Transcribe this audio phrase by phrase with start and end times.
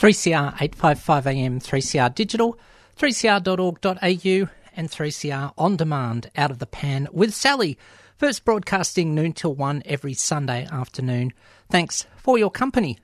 [0.00, 2.58] 3CR 855 AM, 3CR Digital,
[2.98, 7.76] 3cr.org.au, and 3CR On Demand out of the pan with Sally.
[8.16, 11.34] First broadcasting noon till 1 every Sunday afternoon.
[11.70, 12.98] Thanks for your company.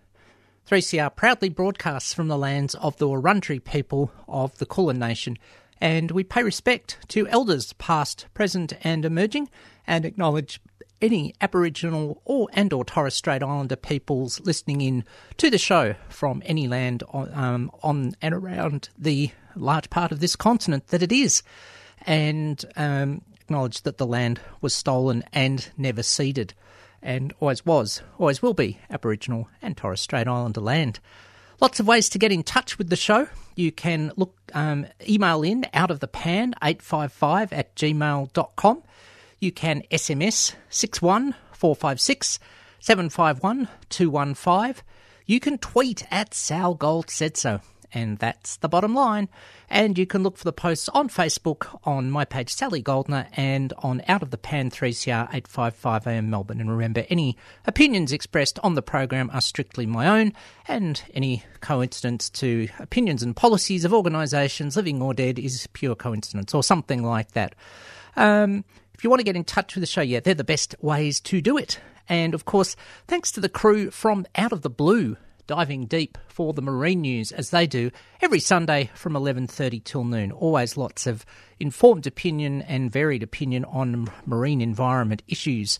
[0.66, 5.36] 3CR proudly broadcasts from the lands of the Wurundjeri people of the Kulin Nation,
[5.78, 9.50] and we pay respect to elders past, present, and emerging,
[9.86, 10.62] and acknowledge
[11.00, 15.04] any Aboriginal or and or Torres Strait Islander peoples listening in
[15.36, 20.20] to the show from any land on, um, on and around the large part of
[20.20, 21.42] this continent that it is,
[22.06, 26.54] and um, acknowledge that the land was stolen and never ceded,
[27.02, 31.00] and always was, always will be Aboriginal and Torres Strait Islander land.
[31.60, 33.28] Lots of ways to get in touch with the show.
[33.54, 38.82] You can look um, email in out of the pan 855 at gmail.com.
[39.38, 42.38] You can SMS 61456
[42.80, 44.82] 751 215.
[45.26, 47.60] You can tweet at Sal Gold said so.
[47.92, 49.28] And that's the bottom line.
[49.68, 53.72] And you can look for the posts on Facebook on my page, Sally Goldner, and
[53.78, 56.60] on Out of the Pan 3CR 855 AM Melbourne.
[56.60, 60.32] And remember, any opinions expressed on the program are strictly my own,
[60.68, 66.54] and any coincidence to opinions and policies of organisations, living or dead, is pure coincidence
[66.54, 67.54] or something like that.
[68.16, 68.64] Um,
[68.96, 71.20] if you want to get in touch with the show, yeah, they're the best ways
[71.20, 71.78] to do it.
[72.08, 72.76] And of course,
[73.06, 75.16] thanks to the crew from Out of the Blue,
[75.46, 77.90] diving deep for the marine news as they do
[78.22, 80.32] every Sunday from 11:30 till noon.
[80.32, 81.26] Always lots of
[81.60, 85.78] informed opinion and varied opinion on marine environment issues.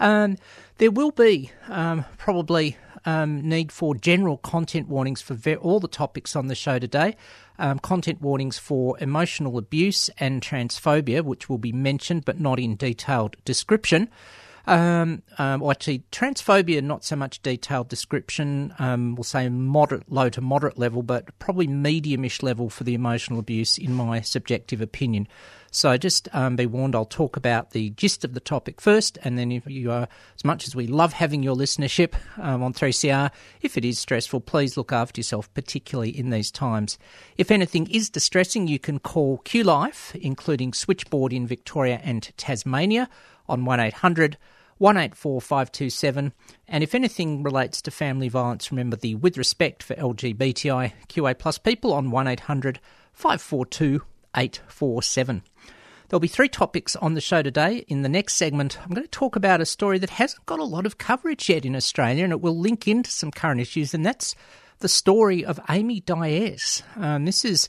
[0.00, 0.36] Um,
[0.78, 5.88] there will be um, probably um, need for general content warnings for ve- all the
[5.88, 7.16] topics on the show today.
[7.58, 12.76] Um, content warnings for emotional abuse and transphobia, which will be mentioned but not in
[12.76, 14.08] detailed description.
[14.68, 18.74] Um, um, actually, transphobia, not so much detailed description.
[18.78, 23.38] Um, we'll say moderate, low to moderate level, but probably mediumish level for the emotional
[23.38, 25.26] abuse, in my subjective opinion.
[25.70, 29.38] So just um, be warned, I'll talk about the gist of the topic first, and
[29.38, 33.30] then if you are, as much as we love having your listenership um, on 3CR,
[33.60, 36.98] if it is stressful, please look after yourself, particularly in these times.
[37.36, 43.08] If anything is distressing, you can call Q Life, including Switchboard in Victoria and Tasmania,
[43.48, 44.38] on 1800
[44.78, 46.32] 184 527.
[46.68, 51.58] And if anything relates to family violence, remember the With Respect for LGBTI QA plus
[51.58, 52.78] people on 1800
[53.12, 54.02] 542
[54.36, 55.42] 847.
[56.08, 57.84] There'll be three topics on the show today.
[57.86, 60.64] In the next segment, I'm going to talk about a story that hasn't got a
[60.64, 64.06] lot of coverage yet in Australia, and it will link into some current issues, and
[64.06, 64.34] that's
[64.78, 66.82] the story of Amy Dyess.
[66.96, 67.68] Um, this is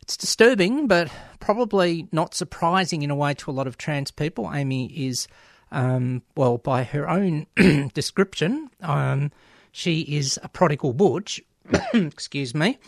[0.00, 1.10] it's disturbing, but
[1.40, 4.50] probably not surprising in a way to a lot of trans people.
[4.52, 5.28] Amy is,
[5.70, 7.46] um, well, by her own
[7.94, 9.30] description, um,
[9.72, 11.42] she is a prodigal butch.
[11.94, 12.78] Excuse me.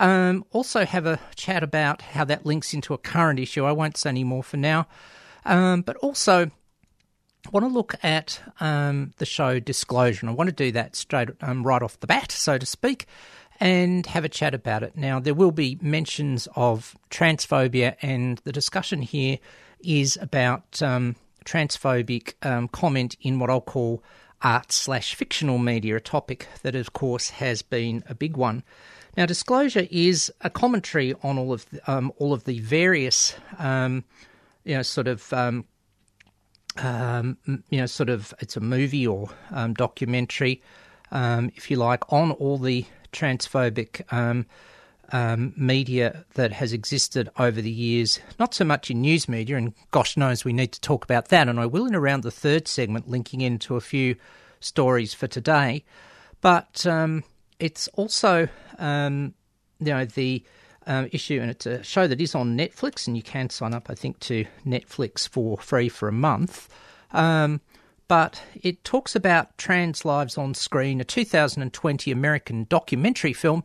[0.00, 3.64] Um, also, have a chat about how that links into a current issue.
[3.64, 4.88] I won't say any more for now.
[5.44, 6.50] Um, but also,
[7.52, 10.20] want to look at um, the show Disclosure.
[10.22, 13.06] And I want to do that straight um, right off the bat, so to speak,
[13.60, 14.96] and have a chat about it.
[14.96, 19.38] Now, there will be mentions of transphobia, and the discussion here
[19.80, 24.02] is about um, transphobic um, comment in what I'll call
[24.42, 28.62] art slash fictional media, a topic that, of course, has been a big one.
[29.16, 34.04] Now, disclosure is a commentary on all of the, um, all of the various, um,
[34.64, 35.64] you know, sort of, um,
[36.76, 37.36] um,
[37.70, 38.32] you know, sort of.
[38.40, 40.62] It's a movie or um, documentary,
[41.10, 44.46] um, if you like, on all the transphobic um,
[45.12, 48.20] um, media that has existed over the years.
[48.38, 51.48] Not so much in news media, and gosh knows we need to talk about that.
[51.48, 54.14] And I will in around the third segment, linking into a few
[54.60, 55.84] stories for today.
[56.40, 57.24] But um,
[57.60, 58.48] it's also,
[58.78, 59.34] um,
[59.78, 60.42] you know, the
[60.86, 63.88] um, issue, and it's a show that is on Netflix, and you can sign up,
[63.88, 66.68] I think, to Netflix for free for a month.
[67.12, 67.60] Um,
[68.08, 73.62] but it talks about trans lives on screen, a 2020 American documentary film,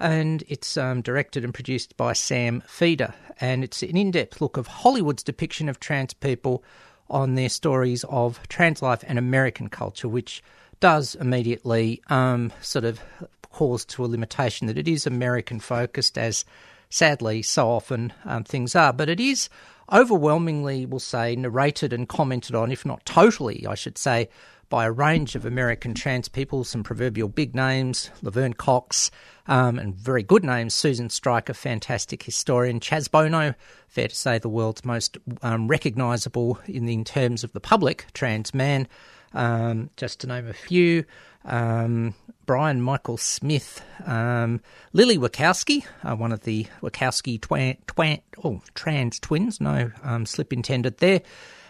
[0.00, 4.56] and it's um, directed and produced by Sam Feder, And it's an in depth look
[4.56, 6.64] of Hollywood's depiction of trans people
[7.08, 10.42] on their stories of trans life and American culture, which
[10.84, 13.00] does immediately um, sort of
[13.48, 16.44] cause to a limitation that it is American focused, as
[16.90, 18.92] sadly so often um, things are.
[18.92, 19.48] But it is
[19.90, 24.28] overwhelmingly, we'll say, narrated and commented on, if not totally, I should say,
[24.68, 29.10] by a range of American trans people, some proverbial big names, Laverne Cox,
[29.46, 33.54] um, and very good names, Susan Stryker, fantastic historian, Chaz Bono,
[33.88, 38.52] fair to say the world's most um, recognisable in, in terms of the public trans
[38.52, 38.86] man,
[39.34, 41.04] um, just to name a few.
[41.44, 42.14] um,
[42.46, 44.60] Brian Michael Smith, um,
[44.92, 50.52] Lily Wachowski, uh, one of the Wachowski twan, twan, oh, trans twins, no um, slip
[50.52, 51.22] intended there,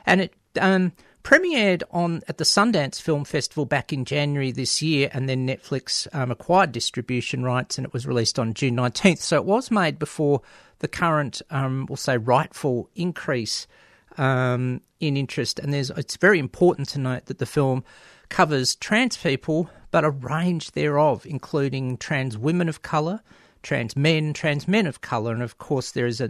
[0.07, 0.93] and it um,
[1.23, 6.09] premiered on at the Sundance Film Festival back in January this year, and then Netflix
[6.13, 9.21] um, acquired distribution rights, and it was released on June nineteenth.
[9.21, 10.43] So it was made before
[10.81, 13.67] the current, um, we'll say, rightful increase
[14.19, 15.59] um, in interest.
[15.59, 17.85] And there's it's very important to note that the film
[18.29, 23.21] covers trans people, but a range thereof, including trans women of colour,
[23.65, 26.29] trans men, trans men of colour, and of course there is a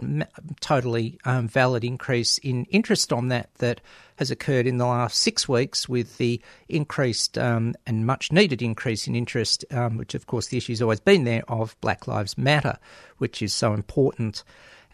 [0.61, 3.81] totally um, valid increase in interest on that that
[4.17, 9.07] has occurred in the last six weeks with the increased um, and much needed increase
[9.07, 12.77] in interest, um, which of course the issue's always been there of Black Lives Matter,
[13.17, 14.43] which is so important,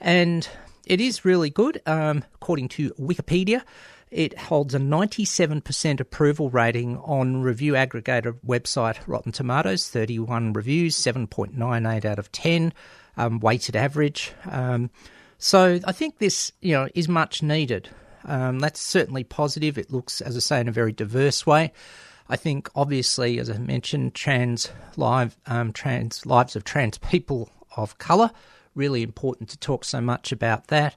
[0.02, 0.48] and
[0.86, 3.62] it is really good um, according to Wikipedia.
[4.10, 12.04] It holds a 97% approval rating on review aggregator website Rotten Tomatoes, 31 reviews, 7.98
[12.04, 12.74] out of 10,
[13.16, 14.34] um, weighted average.
[14.50, 14.90] Um,
[15.38, 17.88] so I think this, you know, is much needed.
[18.26, 19.78] Um, that's certainly positive.
[19.78, 21.72] It looks, as I say, in a very diverse way.
[22.28, 27.98] I think, obviously, as I mentioned, trans live, um, trans lives of trans people of
[27.98, 28.32] colour,
[28.76, 30.96] really important to talk so much about that.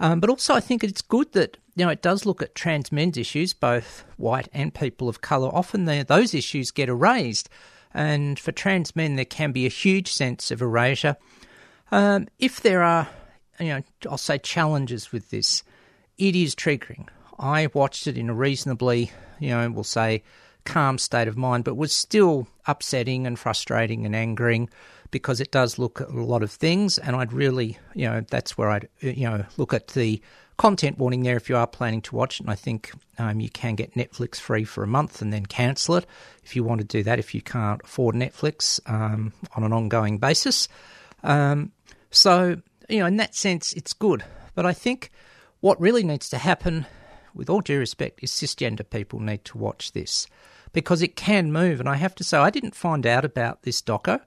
[0.00, 2.90] Um, but also, I think it's good that you know it does look at trans
[2.90, 5.48] men's issues, both white and people of colour.
[5.54, 7.48] Often those issues get erased,
[7.92, 11.16] and for trans men, there can be a huge sense of erasure.
[11.92, 13.08] Um, if there are,
[13.60, 15.62] you know, I'll say challenges with this,
[16.18, 17.08] it is triggering.
[17.38, 20.22] I watched it in a reasonably, you know, we'll say
[20.64, 24.70] calm state of mind, but was still upsetting and frustrating and angering
[25.14, 26.98] because it does look at a lot of things.
[26.98, 30.20] And I'd really, you know, that's where I'd, you know, look at the
[30.56, 32.42] content warning there if you are planning to watch it.
[32.42, 35.94] And I think um, you can get Netflix free for a month and then cancel
[35.94, 36.06] it
[36.42, 40.18] if you want to do that if you can't afford Netflix um, on an ongoing
[40.18, 40.66] basis.
[41.22, 41.70] Um,
[42.10, 42.56] so,
[42.88, 44.24] you know, in that sense, it's good.
[44.56, 45.12] But I think
[45.60, 46.86] what really needs to happen,
[47.36, 50.26] with all due respect, is cisgender people need to watch this
[50.72, 51.78] because it can move.
[51.78, 54.20] And I have to say, I didn't find out about this doco.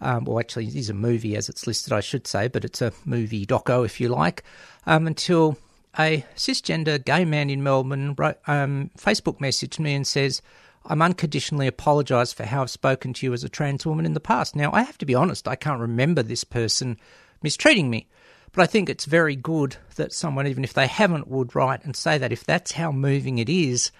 [0.00, 2.80] Um, well, actually, it is a movie as it's listed, I should say, but it's
[2.80, 4.42] a movie doco, if you like,
[4.86, 5.58] um, until
[5.98, 10.40] a cisgender gay man in Melbourne wrote, um, Facebook messaged me and says,
[10.86, 14.20] I'm unconditionally apologise for how I've spoken to you as a trans woman in the
[14.20, 14.56] past.
[14.56, 16.98] Now, I have to be honest, I can't remember this person
[17.42, 18.08] mistreating me.
[18.52, 21.94] But I think it's very good that someone, even if they haven't, would write and
[21.94, 22.32] say that.
[22.32, 23.92] If that's how moving it is,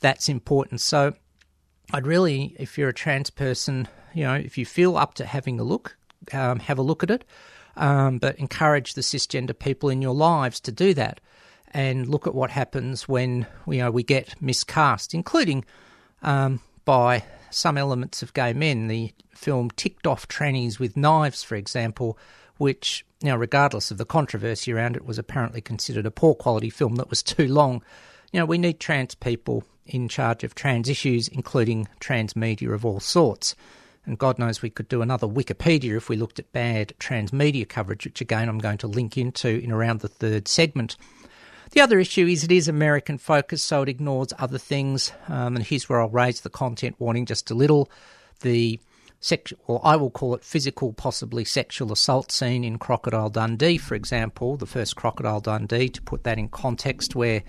[0.00, 0.80] that's important.
[0.80, 1.14] So
[1.92, 5.60] I'd really, if you're a trans person, you know, if you feel up to having
[5.60, 5.96] a look,
[6.32, 7.24] um, have a look at it.
[7.76, 11.20] Um, but encourage the cisgender people in your lives to do that
[11.72, 15.64] and look at what happens when you know we get miscast, including
[16.22, 18.88] um, by some elements of gay men.
[18.88, 22.18] The film ticked off trannies with knives, for example,
[22.56, 26.70] which you know, regardless of the controversy around it, was apparently considered a poor quality
[26.70, 27.84] film that was too long.
[28.32, 32.84] You know, we need trans people in charge of trans issues, including trans media of
[32.84, 33.54] all sorts.
[34.08, 38.06] And God knows we could do another Wikipedia if we looked at bad transmedia coverage,
[38.06, 40.96] which again I'm going to link into in around the third segment.
[41.72, 45.12] The other issue is it is American focused, so it ignores other things.
[45.28, 47.90] Um, and here's where I'll raise the content warning just a little.
[48.40, 48.80] The
[49.20, 53.94] sexual, or I will call it physical, possibly sexual assault scene in Crocodile Dundee, for
[53.94, 57.42] example, the first Crocodile Dundee, to put that in context, where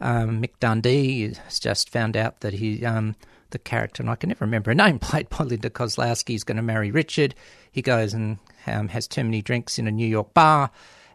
[0.00, 2.86] um, Mick Dundee has just found out that he.
[2.86, 3.16] Um,
[3.50, 6.56] the character, and I can never remember her name, played by Linda Kozlowski, is going
[6.56, 7.34] to marry Richard.
[7.70, 10.70] He goes and um, has too many drinks in a New York bar,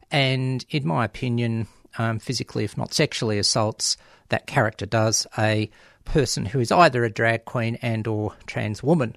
[0.10, 3.98] and in my opinion, um, physically, if not sexually, assaults
[4.30, 5.70] that character does a
[6.06, 9.16] person who is either a drag queen and or trans woman.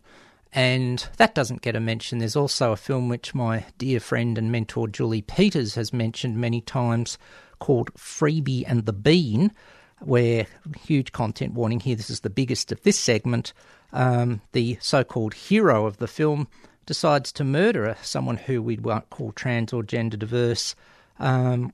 [0.53, 2.19] And that doesn't get a mention.
[2.19, 6.61] There's also a film which my dear friend and mentor Julie Peters has mentioned many
[6.61, 7.19] times
[7.59, 9.51] called Freebie and the Bean,
[10.07, 10.47] where
[10.85, 11.97] huge content warning here.
[11.97, 13.53] This is the biggest of this segment.
[13.93, 16.49] Um, the so-called hero of the film
[16.87, 20.75] decides to murder someone who we won't call trans or gender diverse,
[21.19, 21.73] um,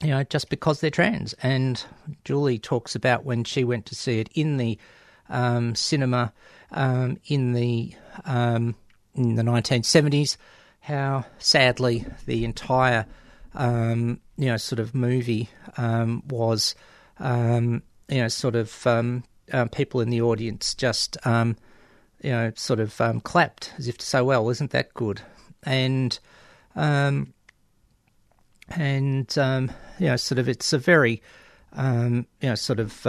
[0.00, 1.34] you know, just because they're trans.
[1.42, 1.82] And
[2.24, 4.78] Julie talks about when she went to see it in the
[5.28, 6.32] um, cinema
[6.70, 8.74] um, in the um,
[9.14, 10.36] in the 1970s,
[10.80, 13.06] how sadly the entire
[13.54, 16.74] um, you know sort of movie um, was
[17.18, 21.56] um, you know, sort of um, um, people in the audience just, um,
[22.22, 25.20] you know, sort of um, clapped as if to say, "Well, isn't that good?"
[25.62, 26.18] And
[26.74, 27.32] um,
[28.70, 31.22] and you know, sort of, it's a very,
[31.76, 33.06] you know, sort of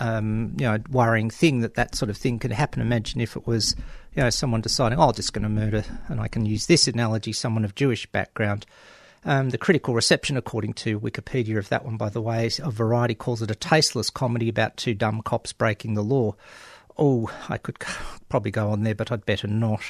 [0.00, 2.82] um, you know worrying thing that that sort of thing could happen.
[2.82, 3.74] Imagine if it was
[4.14, 6.88] you know someone deciding, oh, I'm just going to murder, and I can use this
[6.88, 8.66] analogy, someone of Jewish background.
[9.28, 13.14] Um, the critical reception, according to Wikipedia of that one, by the way, of Variety
[13.14, 16.34] calls it a tasteless comedy about two dumb cops breaking the law.
[16.96, 17.78] Oh, I could
[18.30, 19.82] probably go on there, but I'd better not.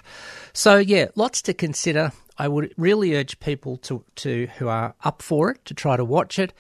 [0.53, 2.11] So yeah, lots to consider.
[2.37, 6.05] I would really urge people to, to who are up for it to try to
[6.05, 6.53] watch it,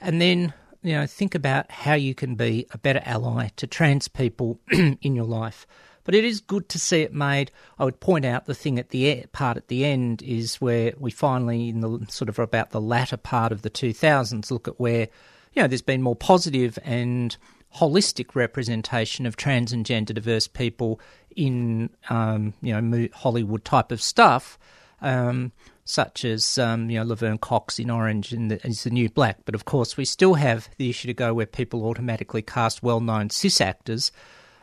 [0.00, 4.08] and then you know think about how you can be a better ally to trans
[4.08, 5.68] people in your life.
[6.04, 7.50] But it is good to see it made.
[7.78, 11.10] I would point out the thing at the part at the end is where we
[11.10, 15.08] finally, in the sort of about the latter part of the 2000s, look at where
[15.54, 17.36] you know there's been more positive and
[17.76, 21.00] holistic representation of trans and gender diverse people
[21.36, 24.58] in um, you know Hollywood type of stuff,
[25.00, 25.52] um,
[25.84, 29.38] such as um, you know Laverne Cox in Orange and the, is the New Black.
[29.44, 33.30] But of course, we still have the issue to go where people automatically cast well-known
[33.30, 34.12] cis actors.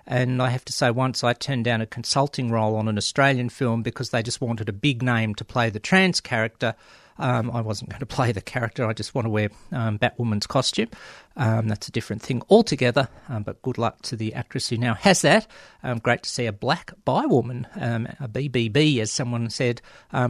[0.07, 3.49] And I have to say, once I turned down a consulting role on an Australian
[3.49, 6.75] film because they just wanted a big name to play the trans character.
[7.17, 8.87] Um, I wasn't going to play the character.
[8.87, 10.89] I just want to wear um, Batwoman's costume.
[11.37, 13.09] Um, that's a different thing altogether.
[13.29, 15.47] Um, but good luck to the actress who now has that.
[15.83, 19.81] Um, great to see a black bi woman, um, a BBB, as someone said,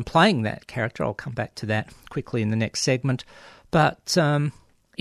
[0.05, 1.03] playing that character.
[1.03, 3.23] I'll come back to that quickly in the next segment.
[3.71, 4.51] But um,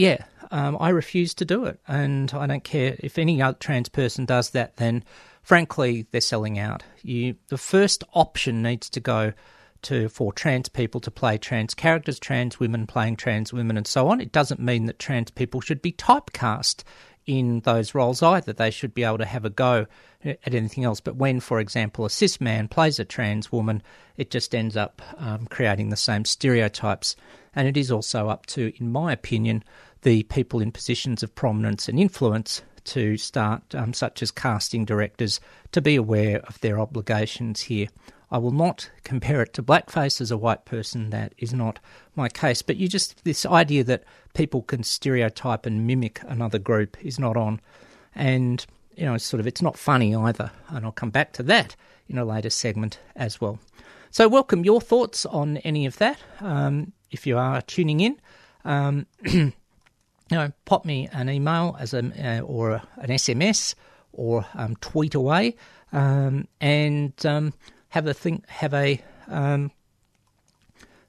[0.00, 3.90] yeah, um, I refuse to do it, and I don't care if any other trans
[3.90, 4.76] person does that.
[4.76, 5.04] Then,
[5.42, 6.82] frankly, they're selling out.
[7.02, 9.34] You, the first option needs to go
[9.82, 14.08] to for trans people to play trans characters, trans women playing trans women, and so
[14.08, 14.22] on.
[14.22, 16.82] It doesn't mean that trans people should be typecast
[17.26, 18.54] in those roles either.
[18.54, 19.86] They should be able to have a go
[20.24, 21.00] at anything else.
[21.00, 23.82] But when, for example, a cis man plays a trans woman,
[24.16, 27.16] it just ends up um, creating the same stereotypes.
[27.54, 29.64] And it is also up to, in my opinion,
[30.02, 35.40] the people in positions of prominence and influence to start, um, such as casting directors,
[35.72, 37.88] to be aware of their obligations here.
[38.30, 41.10] I will not compare it to blackface as a white person.
[41.10, 41.80] That is not
[42.14, 42.62] my case.
[42.62, 47.36] But you just, this idea that people can stereotype and mimic another group is not
[47.36, 47.60] on.
[48.14, 48.64] And,
[48.96, 50.52] you know, it's sort of, it's not funny either.
[50.68, 51.74] And I'll come back to that
[52.08, 53.58] in a later segment as well.
[54.12, 56.18] So, welcome your thoughts on any of that.
[56.40, 58.20] Um, if you are tuning in,
[58.64, 59.06] um,
[60.30, 63.74] you know, pop me an email as a uh, or an SMS
[64.12, 65.56] or um, tweet away,
[65.92, 67.52] um, and um,
[67.88, 69.70] have a think, have a um,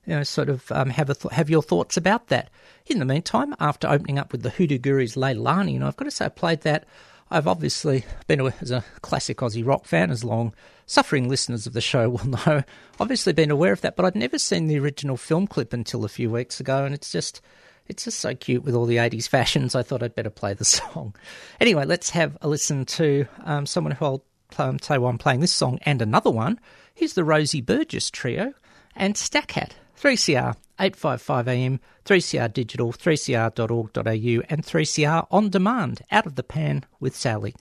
[0.06, 2.50] you know, sort of um, have a th- have your thoughts about that.
[2.88, 6.12] In the meantime, after opening up with the Hoodoo Gurus Leilani, and I've got to
[6.12, 6.86] say, I played that.
[7.30, 10.54] I've obviously been a, as a classic Aussie rock fan, as long
[10.86, 12.64] suffering listeners of the show will know.
[13.00, 16.10] Obviously, been aware of that, but I'd never seen the original film clip until a
[16.10, 17.40] few weeks ago, and it's just
[17.88, 19.76] it's just so cute with all the 80s fashions.
[19.76, 21.16] I thought I'd better play the song.
[21.60, 24.24] Anyway, let's have a listen to um, someone who I'll
[24.58, 26.60] um, I'm playing this song and another one.
[26.94, 28.54] Here's the Rosie Burgess Trio
[28.96, 29.72] and Stackhat.
[30.00, 37.16] 3CR 855 AM, 3CR Digital, 3cr.org.au, and 3CR On Demand, Out of the Pan with
[37.16, 37.54] Sally.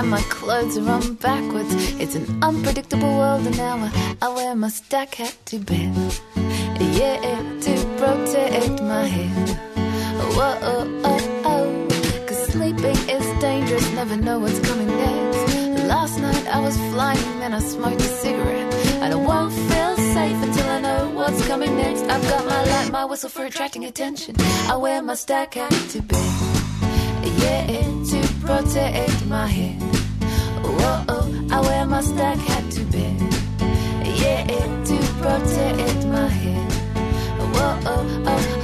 [0.00, 1.72] And my clothes are on backwards.
[2.00, 5.94] It's an unpredictable world, and now I, I wear my stack hat to bed.
[6.98, 7.20] Yeah,
[7.64, 9.48] to protect my head.
[10.36, 12.26] Whoa, oh, oh, oh.
[12.26, 15.54] Cause sleeping is dangerous, never know what's coming next.
[15.94, 18.74] Last night I was flying, then I smoked a cigarette.
[19.02, 22.04] And I won't feel safe until I know what's coming next.
[22.04, 24.34] I've got my light, my whistle for attracting attention.
[24.72, 26.60] I wear my stack hat to bed.
[27.42, 29.89] Yeah, to protect my head.
[31.52, 33.20] I wear my stack hat to bed.
[34.20, 34.44] Yeah,
[34.84, 36.72] to protect my head.
[37.54, 38.59] Whoa, oh, oh,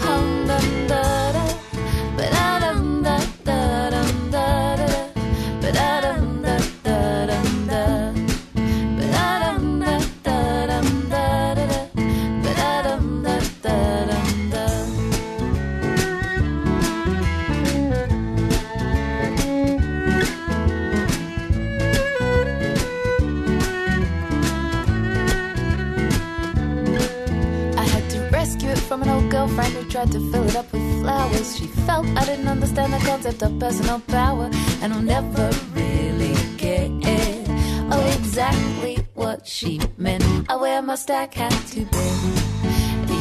[29.96, 31.56] tried to fill it up with flowers.
[31.56, 34.50] She felt I didn't understand the concept of personal power,
[34.82, 37.46] and I'll never really get it.
[37.90, 40.22] Oh, exactly what she meant.
[40.50, 42.16] I wear my stack hat to bed,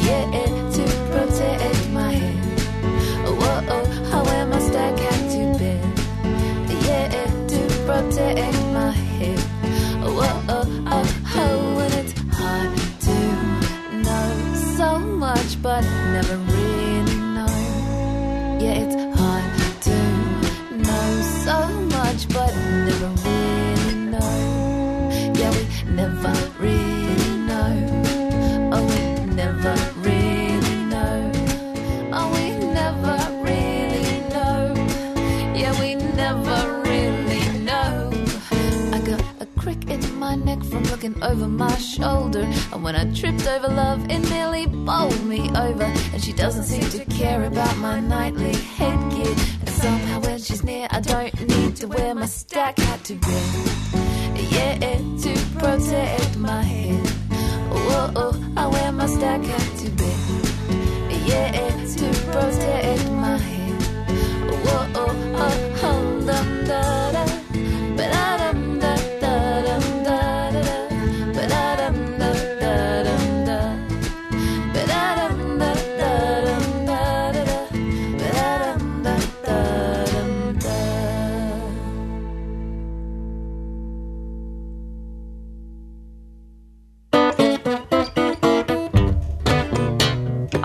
[0.04, 0.24] yeah,
[0.76, 2.60] to protect my head.
[3.24, 5.80] Whoa, oh, I wear my stack hat to bed,
[6.84, 9.40] yeah, to protect my head.
[10.04, 12.70] Oh, oh, oh, oh, oh, and it's hard
[13.06, 13.16] to
[14.04, 14.28] know
[14.76, 15.82] so much, but
[41.06, 42.42] looking over my shoulder.
[42.72, 45.84] And when I tripped over love, it nearly bowled me over.
[45.84, 49.34] And she doesn't seem to care about my nightly headgear.
[49.60, 53.44] And somehow when she's near, I don't need to wear my stack hat to bed.
[54.36, 57.06] Yeah, to protect my head.
[57.70, 60.16] Oh, I wear my stack hat to bed.
[61.26, 61.50] Yeah,
[61.96, 63.05] to protect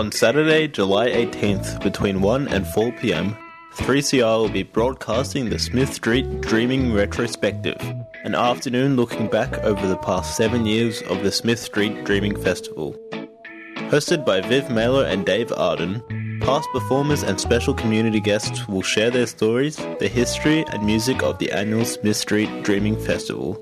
[0.00, 3.36] On Saturday, July 18th, between 1 and 4 pm,
[3.74, 7.76] 3CR will be broadcasting the Smith Street Dreaming Retrospective,
[8.24, 12.96] an afternoon looking back over the past seven years of the Smith Street Dreaming Festival.
[13.90, 19.10] Hosted by Viv Mailer and Dave Arden, past performers and special community guests will share
[19.10, 23.60] their stories, the history, and music of the annual Smith Street Dreaming Festival.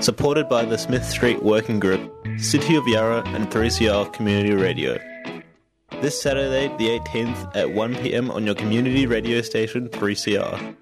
[0.00, 4.98] Supported by the Smith Street Working Group, City of Yarra, and 3CR Community Radio.
[6.00, 10.74] This Saturday, the 18th, at 1pm on your community radio station 3CR.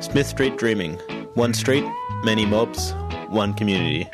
[0.00, 0.94] Smith Street Dreaming.
[1.34, 1.84] One street,
[2.22, 2.92] many mobs,
[3.30, 4.08] one community.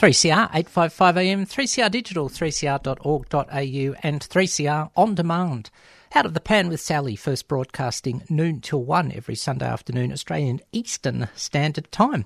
[0.00, 5.14] Three CR eight five five AM, three CR digital, three CR.org.au, and three CR on
[5.14, 5.68] demand.
[6.14, 10.60] Out of the pan with Sally, first broadcasting noon till one every Sunday afternoon, Australian
[10.72, 12.24] Eastern Standard Time.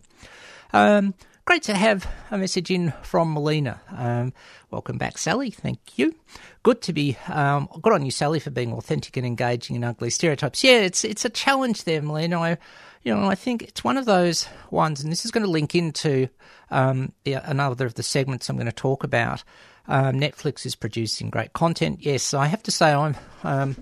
[0.73, 1.15] Um,
[1.47, 3.81] great to have a message in from Melina.
[3.91, 4.33] Um,
[4.71, 5.51] welcome back, Sally.
[5.51, 6.15] Thank you.
[6.63, 7.17] Good to be.
[7.27, 10.63] Um, good on you, Sally, for being authentic and engaging in ugly stereotypes.
[10.63, 12.39] Yeah, it's it's a challenge there, Melina.
[12.39, 12.59] I,
[13.05, 15.75] you know, I think it's one of those ones, and this is going to link
[15.75, 16.29] into
[16.71, 19.45] um, the, another of the segments I'm going to talk about.
[19.87, 21.99] Um, Netflix is producing great content.
[22.01, 23.77] Yes, I have to say I'm um,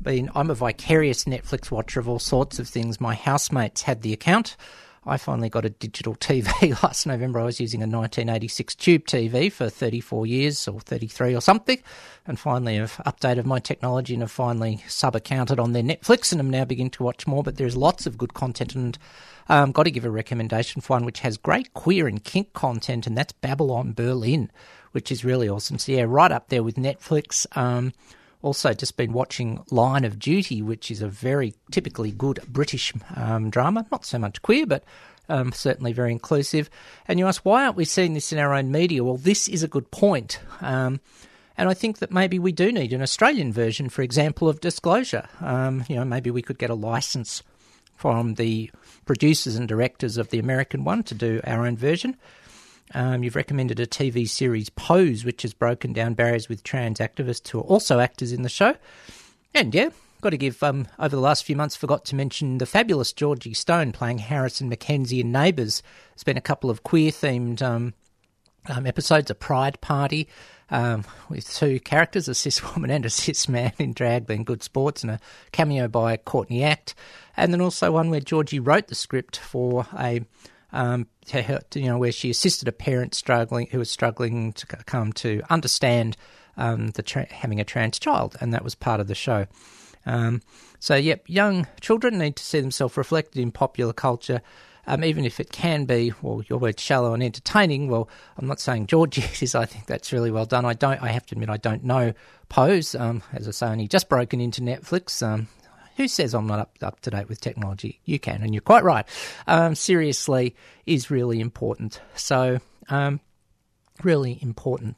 [0.00, 3.00] been I'm a vicarious Netflix watcher of all sorts of things.
[3.00, 4.56] My housemates had the account.
[5.06, 7.40] I finally got a digital TV last November.
[7.40, 11.78] I was using a 1986 tube TV for 34 years or 33 or something,
[12.26, 16.40] and finally have updated my technology and have finally sub accounted on their Netflix and
[16.40, 17.42] am now beginning to watch more.
[17.42, 18.98] But there's lots of good content and
[19.48, 23.06] um, got to give a recommendation for one which has great queer and kink content,
[23.06, 24.50] and that's Babylon Berlin,
[24.92, 25.78] which is really awesome.
[25.78, 27.46] So yeah, right up there with Netflix.
[27.56, 27.94] Um,
[28.42, 33.50] also, just been watching Line of Duty, which is a very typically good British um,
[33.50, 33.86] drama.
[33.92, 34.84] Not so much queer, but
[35.28, 36.70] um, certainly very inclusive.
[37.06, 39.04] And you ask, why aren't we seeing this in our own media?
[39.04, 40.40] Well, this is a good point.
[40.60, 41.00] Um,
[41.56, 45.28] and I think that maybe we do need an Australian version, for example, of Disclosure.
[45.40, 47.42] Um, you know, maybe we could get a license
[47.96, 48.70] from the
[49.04, 52.16] producers and directors of the American one to do our own version.
[52.94, 57.48] Um, you've recommended a TV series, Pose, which has broken down barriers with trans activists
[57.48, 58.76] who are also actors in the show.
[59.54, 62.66] And yeah, got to give, um, over the last few months, forgot to mention the
[62.66, 65.82] fabulous Georgie Stone playing Harrison Mackenzie in Neighbours.
[66.14, 67.94] There's been a couple of queer themed um,
[68.68, 70.28] um, episodes, a pride party
[70.70, 74.62] um, with two characters, a cis woman and a cis man in drag, being good
[74.62, 75.20] sports, and a
[75.52, 76.94] cameo by Courtney Act.
[77.36, 80.22] And then also one where Georgie wrote the script for a
[80.72, 85.12] um, to you know, where she assisted a parent struggling who was struggling to come
[85.14, 86.16] to understand
[86.56, 89.46] um, the tra- having a trans child, and that was part of the show.
[90.06, 90.42] Um,
[90.78, 94.40] so, yep, young children need to see themselves reflected in popular culture,
[94.86, 97.88] um, even if it can be, well, your word shallow and entertaining.
[97.88, 99.54] Well, I'm not saying Georgie is.
[99.54, 100.64] I think that's really well done.
[100.64, 101.02] I don't.
[101.02, 102.12] I have to admit, I don't know
[102.48, 102.94] Pose.
[102.94, 105.22] Um, as I say, only just broken into Netflix.
[105.22, 105.48] Um,
[106.00, 108.00] who says I'm not up, up to date with technology?
[108.06, 109.04] You can, and you're quite right.
[109.46, 112.00] Um, seriously, is really important.
[112.14, 112.58] So,
[112.88, 113.20] um,
[114.02, 114.96] really important.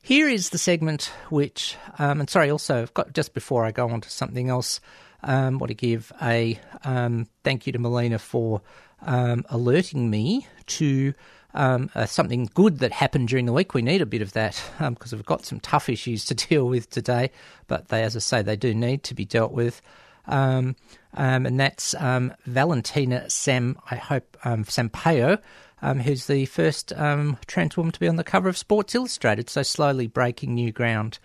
[0.00, 3.90] Here is the segment which, um, and sorry, also, I've got just before I go
[3.90, 4.80] on to something else,
[5.22, 8.62] um, want to give a um, thank you to Melina for
[9.02, 11.12] um, alerting me to
[11.52, 13.74] um, uh, something good that happened during the week.
[13.74, 16.88] We need a bit of that because we've got some tough issues to deal with
[16.88, 17.32] today,
[17.66, 19.82] but they, as I say, they do need to be dealt with.
[20.26, 20.76] Um,
[21.14, 25.38] um, and that's um, Valentina Sam, I hope, um, Sampaio,
[25.82, 29.50] um, who's the first um, trans woman to be on the cover of Sports Illustrated,
[29.50, 31.18] so slowly breaking new ground.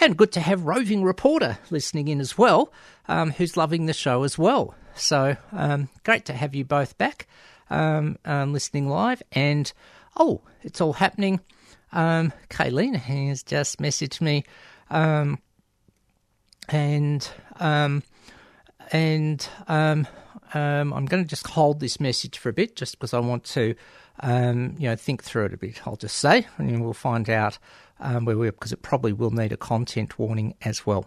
[0.00, 2.72] And good to have roving reporter listening in as well,
[3.08, 4.74] um, who's loving the show as well.
[4.94, 7.26] So um, great to have you both back
[7.70, 9.22] listening live.
[9.32, 9.72] And
[10.16, 11.40] oh, it's all happening.
[11.92, 14.44] Um, Kayleen has just messaged me,
[14.90, 15.38] um,
[16.68, 17.28] and
[17.60, 18.02] um,
[18.92, 20.06] and um,
[20.54, 23.44] um, I'm going to just hold this message for a bit, just because I want
[23.44, 23.74] to,
[24.20, 25.86] um, you know, think through it a bit.
[25.86, 27.58] I'll just say, and we'll find out
[27.98, 31.06] um, where we're because it probably will need a content warning as well.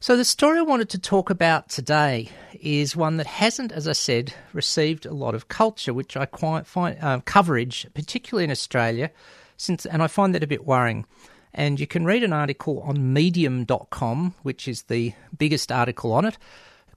[0.00, 3.92] So the story I wanted to talk about today is one that hasn't, as I
[3.92, 9.10] said, received a lot of culture, which I quite find uh, coverage, particularly in Australia,
[9.58, 11.04] since, and I find that a bit worrying.
[11.52, 16.38] And you can read an article on Medium.com, which is the biggest article on it,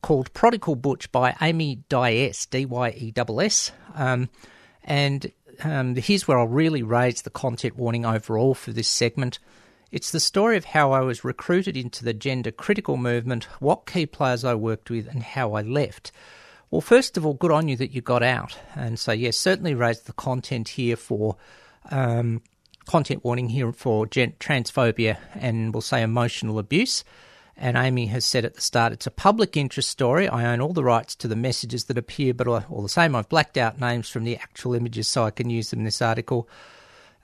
[0.03, 3.71] called Prodigal Butch by Amy Dyess, D Y E S S.
[3.95, 4.29] Um,
[4.83, 5.31] and
[5.63, 9.39] um, here's where I'll really raise the content warning overall for this segment.
[9.91, 14.05] It's the story of how I was recruited into the gender critical movement, what key
[14.05, 16.11] players I worked with, and how I left.
[16.69, 18.57] Well, first of all, good on you that you got out.
[18.75, 21.37] And so, yes, certainly raise the content here for
[21.91, 22.41] um,
[22.87, 27.03] content warning here for gen- transphobia and we'll say emotional abuse.
[27.55, 30.27] And Amy has said at the start, it's a public interest story.
[30.27, 33.29] I own all the rights to the messages that appear, but all the same, I've
[33.29, 36.49] blacked out names from the actual images so I can use them in this article.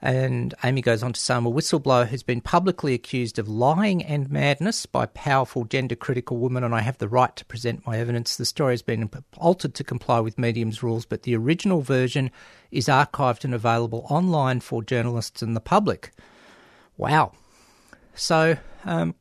[0.02, 4.02] And Amy goes on to say, I'm a whistleblower who's been publicly accused of lying
[4.02, 7.98] and madness by powerful gender critical women, and I have the right to present my
[7.98, 8.36] evidence.
[8.36, 12.30] The story has been altered to comply with Medium's rules, but the original version
[12.70, 16.12] is archived and available online for journalists and the public.
[16.96, 17.32] Wow.
[18.14, 19.14] So, um,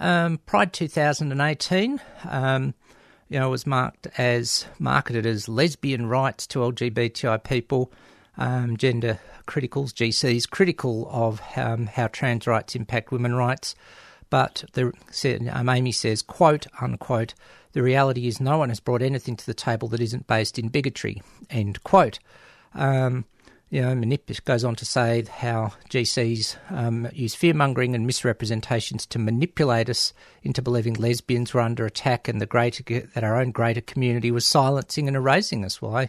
[0.00, 2.74] um, Pride 2018, um,
[3.28, 7.92] you know, was marked as marketed as lesbian rights to LGBTI people,
[8.36, 13.74] um, gender criticals, GCs, critical of um, how trans rights impact women rights.
[14.30, 14.92] But the,
[15.52, 17.34] um, Amy says, quote unquote,
[17.72, 20.68] the reality is no one has brought anything to the table that isn't based in
[20.68, 22.18] bigotry, end quote.
[22.74, 23.24] Um,
[23.70, 29.04] you know, manip- goes on to say how GCs um, use fear mongering and misrepresentations
[29.06, 32.82] to manipulate us into believing lesbians were under attack and the greater
[33.14, 35.82] that our own greater community was silencing and erasing us.
[35.82, 36.08] Well, I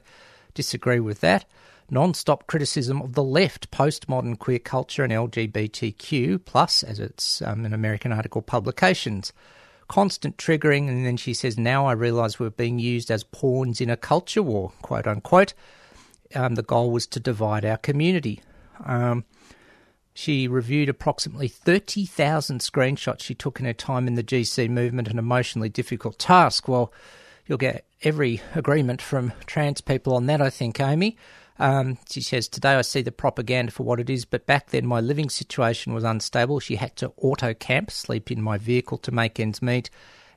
[0.53, 1.45] disagree with that.
[1.91, 7.73] Non-stop criticism of the left, postmodern queer culture, and LGBTQ plus, as it's um, an
[7.73, 9.33] American article publications.
[9.87, 13.89] Constant triggering, and then she says, "Now I realise we're being used as pawns in
[13.89, 15.55] a culture war," quote unquote
[16.35, 18.41] um, the goal was to divide our community.
[18.85, 19.25] Um,
[20.13, 25.17] she reviewed approximately 30,000 screenshots she took in her time in the GC movement, an
[25.19, 26.67] emotionally difficult task.
[26.67, 26.91] Well,
[27.45, 31.17] you'll get every agreement from trans people on that, I think, Amy.
[31.57, 34.85] Um, she says, Today I see the propaganda for what it is, but back then
[34.85, 36.59] my living situation was unstable.
[36.59, 39.89] She had to auto camp, sleep in my vehicle to make ends meet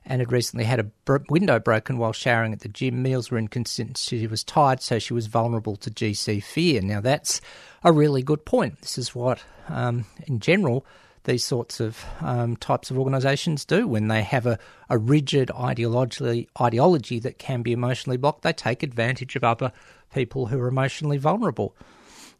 [0.05, 3.01] and had recently had a window broken while showering at the gym.
[3.01, 3.97] Meals were inconsistent.
[3.97, 6.81] She was tired, so she was vulnerable to GC fear.
[6.81, 7.41] Now, that's
[7.83, 8.81] a really good point.
[8.81, 10.85] This is what, um, in general,
[11.23, 16.49] these sorts of um, types of organisations do when they have a, a rigid ideology,
[16.59, 18.41] ideology that can be emotionally blocked.
[18.41, 19.71] They take advantage of other
[20.13, 21.75] people who are emotionally vulnerable.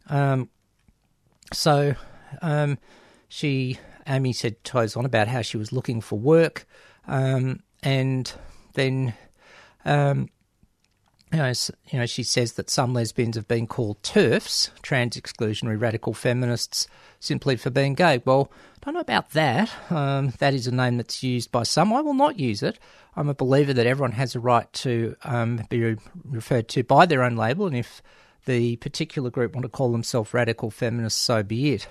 [0.08, 0.50] Um,
[1.52, 1.94] so
[2.42, 2.78] um,
[3.28, 6.66] she, Amy said, goes on about how she was looking for work.
[7.06, 8.32] Um, and
[8.74, 9.14] then
[9.84, 10.28] um,
[11.34, 11.52] you know,
[11.90, 16.86] you know, she says that some lesbians have been called TERFs, trans exclusionary radical feminists,
[17.18, 18.22] simply for being gay.
[18.24, 19.68] Well, I don't know about that.
[19.90, 21.92] Um, that is a name that's used by some.
[21.92, 22.78] I will not use it.
[23.16, 27.24] I'm a believer that everyone has a right to um, be referred to by their
[27.24, 28.00] own label, and if
[28.44, 31.88] the particular group want to call themselves radical feminists, so be it.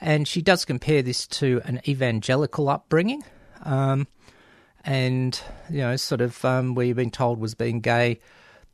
[0.00, 3.24] And she does compare this to an evangelical upbringing.
[3.62, 4.06] Um,
[4.84, 8.20] and you know, sort of um, where you've been told was being gay,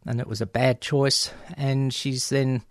[0.07, 1.33] and it was a bad choice.
[1.57, 2.63] And she's then,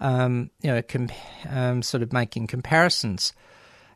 [0.00, 1.08] um, you know, com-
[1.48, 3.32] um, sort of making comparisons,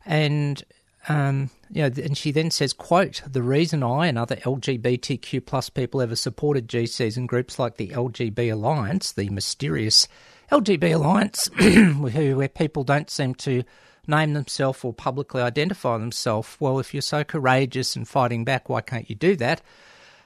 [0.05, 0.63] and
[1.09, 5.69] um, you know, and she then says, "quote The reason I and other LGBTQ plus
[5.69, 10.09] people ever supported GCs and groups like the LGB Alliance, the mysterious
[10.51, 11.49] LGB Alliance,
[12.37, 13.63] where people don't seem to."
[14.09, 16.57] Name themselves or publicly identify themselves.
[16.61, 19.63] Well, if you're so courageous and fighting back, why can't you do that?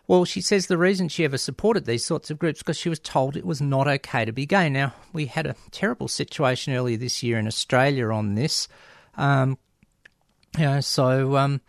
[0.06, 2.98] Well, she says the reason she ever supported these sorts of groups because she was
[2.98, 4.68] told it was not okay to be gay.
[4.68, 8.66] Now, we had a terrible situation earlier this year in Australia on this.
[9.16, 9.56] Um,
[10.58, 11.60] you know, so um,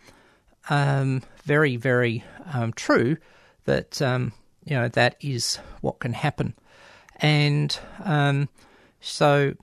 [0.70, 3.16] um, very, very um, true
[3.64, 4.32] that um,
[4.64, 6.54] you know that is what can happen,
[7.16, 8.48] and um,
[9.00, 9.54] so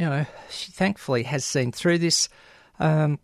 [0.00, 2.30] you know she thankfully has seen through this.
[2.78, 3.18] Um,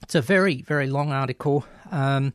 [0.00, 1.66] it's a very, very long article.
[1.90, 2.34] Um,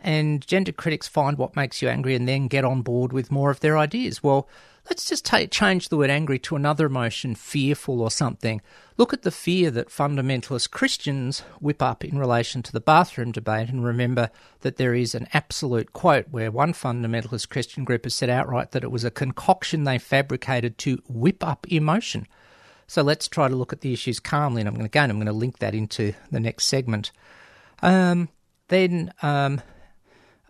[0.00, 3.50] and gender critics find what makes you angry and then get on board with more
[3.50, 4.22] of their ideas.
[4.22, 4.48] Well,
[4.88, 8.60] let's just change the word angry to another emotion, fearful or something.
[8.96, 13.68] Look at the fear that fundamentalist Christians whip up in relation to the bathroom debate,
[13.68, 18.30] and remember that there is an absolute quote where one fundamentalist Christian group has said
[18.30, 22.28] outright that it was a concoction they fabricated to whip up emotion.
[22.92, 25.16] So let's try to look at the issues calmly, and I'm going to again I'm
[25.16, 27.10] going to link that into the next segment.
[27.80, 28.28] Um,
[28.68, 29.62] then um,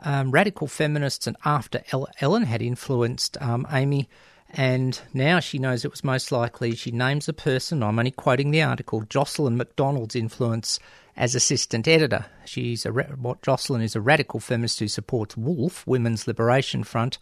[0.01, 1.85] um, radical feminists and after
[2.21, 4.09] Ellen had influenced um, Amy,
[4.51, 6.75] and now she knows it was most likely.
[6.75, 7.81] She names a person.
[7.81, 9.03] I'm only quoting the article.
[9.03, 10.81] Jocelyn McDonald's influence
[11.17, 12.27] as assistant editor.
[12.45, 17.19] She's a what Jocelyn is a radical feminist who supports Wolf Women's Liberation Front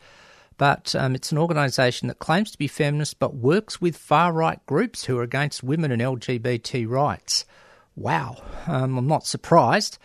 [0.60, 4.64] but um, it's an organisation that claims to be feminist but works with far right
[4.66, 7.46] groups who are against women and LGBT rights.
[7.96, 9.96] Wow, um, I'm not surprised.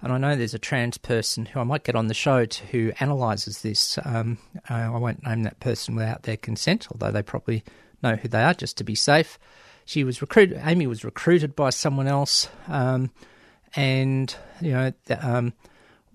[0.00, 2.66] And I know there's a trans person who I might get on the show to,
[2.66, 3.98] who analyses this.
[4.04, 4.38] Um,
[4.70, 7.64] uh, I won't name that person without their consent, although they probably
[8.00, 9.36] know who they are just to be safe.
[9.84, 10.62] She was recruited.
[10.64, 13.10] Amy was recruited by someone else, um,
[13.74, 15.54] and you know, th- um,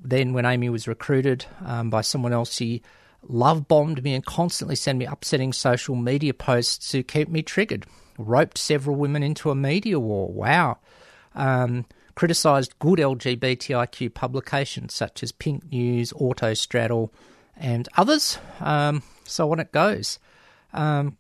[0.02, 2.82] then when Amy was recruited um, by someone else, she
[3.28, 7.86] love bombed me and constantly sent me upsetting social media posts to keep me triggered.
[8.18, 10.32] Roped several women into a media war.
[10.32, 10.80] Wow.
[11.36, 17.12] Um, criticised good LGBTIQ publications such as PinkNews, Autostraddle,
[17.56, 18.40] and others.
[18.60, 20.20] Um, so on it goes.
[20.74, 21.18] Um,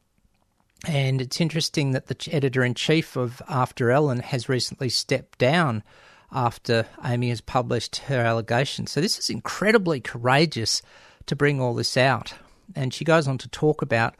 [0.87, 5.83] and it's interesting that the editor in chief of AfterEllen has recently stepped down
[6.31, 8.91] after Amy has published her allegations.
[8.91, 10.81] So this is incredibly courageous
[11.29, 12.33] to bring all this out.
[12.75, 14.15] And she goes on to talk about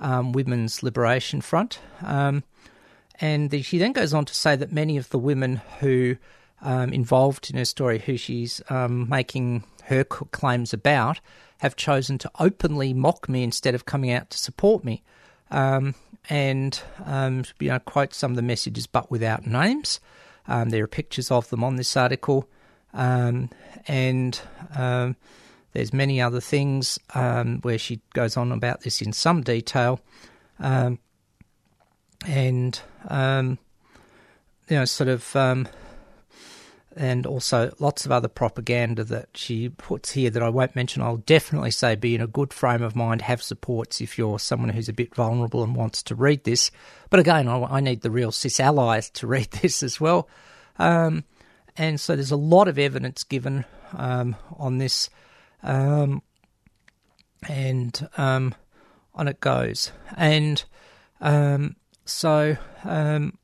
[0.00, 1.78] um, Women's Liberation Front.
[2.02, 2.42] Um,
[3.20, 6.16] and the, she then goes on to say that many of the women who
[6.62, 11.20] um, involved in her story, who she's um, making her claims about,
[11.58, 15.02] have chosen to openly mock me instead of coming out to support me.
[15.50, 15.94] Um,
[16.28, 20.00] and um, you know, quote some of the messages, but without names.
[20.46, 22.48] There are pictures of them on this article,
[22.92, 24.40] and
[25.74, 30.00] there's many other things um, where she goes on about this in some detail,
[30.58, 30.98] um,
[32.26, 33.58] and um,
[34.68, 35.68] you know, sort of, um,
[36.96, 41.02] and also lots of other propaganda that she puts here that I won't mention.
[41.02, 44.70] I'll definitely say be in a good frame of mind, have supports if you're someone
[44.70, 46.70] who's a bit vulnerable and wants to read this.
[47.10, 50.28] But again, I, I need the real cis allies to read this as well.
[50.78, 51.24] Um,
[51.76, 53.64] and so there's a lot of evidence given
[53.96, 55.10] um, on this,
[55.64, 56.22] um,
[57.48, 58.54] and um,
[59.14, 59.90] on it goes.
[60.16, 60.62] And
[61.20, 63.38] um, so um,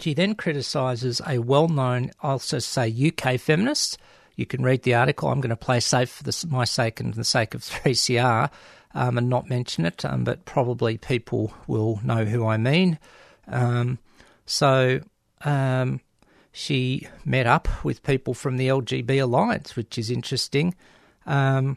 [0.00, 3.98] she then criticises a well-known, I'll also say UK feminist.
[4.36, 5.28] You can read the article.
[5.28, 8.50] I'm going to play safe for the, my sake and the sake of 3CR
[8.94, 12.98] um, and not mention it, um, but probably people will know who I mean.
[13.48, 13.98] Um,
[14.44, 15.00] so
[15.44, 16.00] um,
[16.58, 20.74] she met up with people from the LGB Alliance, which is interesting.
[21.26, 21.76] Um,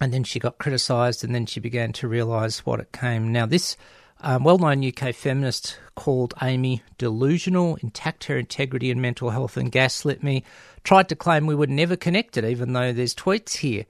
[0.00, 3.32] and then she got criticised, and then she began to realise what it came.
[3.32, 3.76] Now, this
[4.20, 9.72] um, well known UK feminist called Amy delusional, intact her integrity and mental health, and
[9.72, 10.44] gaslit me.
[10.84, 13.84] Tried to claim we were never connected, even though there's tweets here.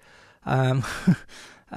[0.46, 0.84] Um,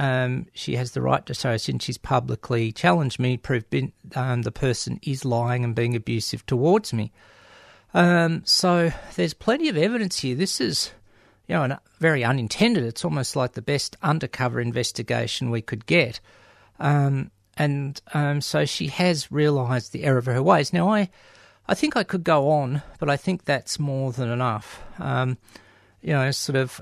[0.00, 4.42] um, she has the right to so since she's publicly challenged me, prove been, um,
[4.42, 7.12] the person is lying and being abusive towards me.
[7.92, 10.34] Um, so there's plenty of evidence here.
[10.34, 10.92] This is,
[11.46, 12.82] you know, very unintended.
[12.82, 16.18] It's almost like the best undercover investigation we could get.
[16.78, 20.72] Um, and um, so she has realised the error of her ways.
[20.72, 21.10] Now, I,
[21.68, 24.82] I think I could go on, but I think that's more than enough.
[24.98, 25.36] Um,
[26.00, 26.80] you know, sort of,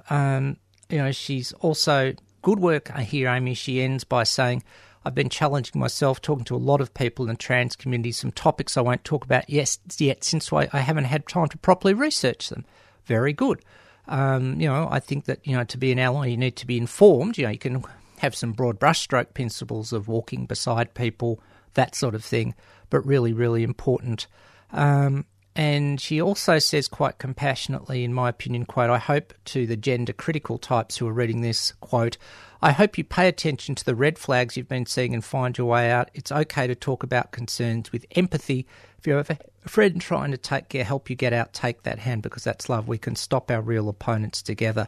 [0.88, 3.54] you know, she's also good work here, Amy.
[3.54, 4.62] She ends by saying,
[5.04, 8.32] I've been challenging myself, talking to a lot of people in the trans community, some
[8.32, 11.94] topics I won't talk about yes, yet since I, I haven't had time to properly
[11.94, 12.64] research them.
[13.04, 13.64] Very good.
[14.06, 16.66] Um, you know, I think that, you know, to be an ally, you need to
[16.66, 17.38] be informed.
[17.38, 17.84] You know, you can
[18.18, 21.40] have some broad brushstroke principles of walking beside people,
[21.74, 22.54] that sort of thing,
[22.90, 24.26] but really, really important.
[24.72, 25.24] Um,
[25.58, 30.12] and she also says quite compassionately, in my opinion, quote, I hope to the gender
[30.12, 32.16] critical types who are reading this, quote,
[32.62, 35.66] I hope you pay attention to the red flags you've been seeing and find your
[35.66, 36.12] way out.
[36.14, 38.68] It's okay to talk about concerns with empathy.
[39.00, 41.98] If you have a friend trying to take care, help you get out, take that
[41.98, 42.86] hand because that's love.
[42.86, 44.86] We can stop our real opponents together.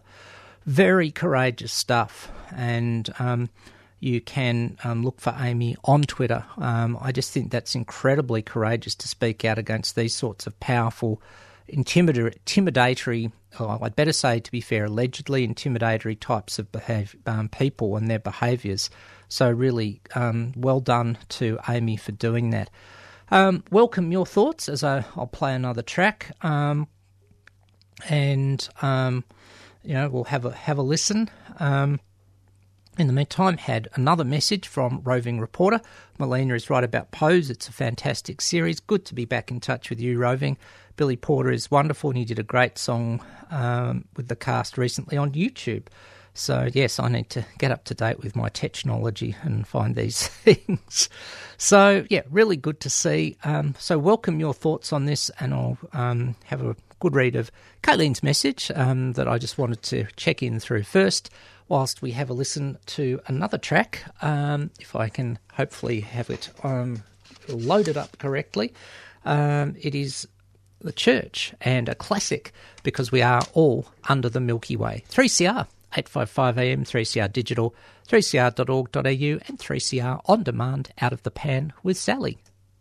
[0.67, 2.31] Very courageous stuff.
[2.55, 3.51] And um,
[4.01, 6.45] you can um, look for Amy on Twitter.
[6.57, 11.23] Um, I just think that's incredibly courageous to speak out against these sorts of powerful,
[11.69, 13.31] intimidator- intimidatory,
[13.61, 16.69] oh, I'd better say, to be fair, allegedly intimidatory types of
[17.27, 18.89] um, people and their behaviours.
[19.29, 22.71] So, really, um, well done to Amy for doing that.
[23.31, 26.35] Um, welcome your thoughts as I, will play another track.
[26.41, 26.89] Um,
[28.09, 31.29] and, you know, we'll have a, have a listen.
[31.59, 32.01] Um,
[33.01, 35.81] in the meantime, had another message from roving reporter.
[36.19, 37.49] Melina is right about Pose.
[37.49, 38.79] It's a fantastic series.
[38.79, 40.59] Good to be back in touch with you, roving.
[40.97, 45.17] Billy Porter is wonderful, and he did a great song um, with the cast recently
[45.17, 45.87] on YouTube.
[46.35, 50.29] So yes, I need to get up to date with my technology and find these
[50.29, 51.09] things.
[51.57, 53.39] So yeah, really good to see.
[53.45, 57.51] Um, so welcome your thoughts on this, and I'll um, have a good read of
[57.83, 61.31] Kayleen's message um, that I just wanted to check in through first
[61.71, 66.51] whilst we have a listen to another track, um, if I can hopefully have it
[66.65, 67.03] um,
[67.49, 68.75] loaded up correctly.
[69.25, 70.29] Um, it is
[70.81, 72.53] The Church and a classic
[72.83, 75.05] because we are all under the Milky Way.
[75.11, 77.75] 3CR, 855 AM, 3CR Digital,
[78.09, 82.39] 3cr.org.au, and 3CR On Demand Out of the Pan with Sally.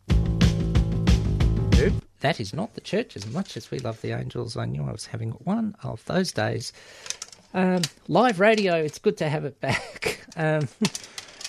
[0.10, 4.58] Nope, that is not the church as much as we love the angels.
[4.58, 6.74] I knew I was having one of those days.
[7.54, 10.16] Um, live radio, it's good to have it back.
[10.38, 10.70] Um,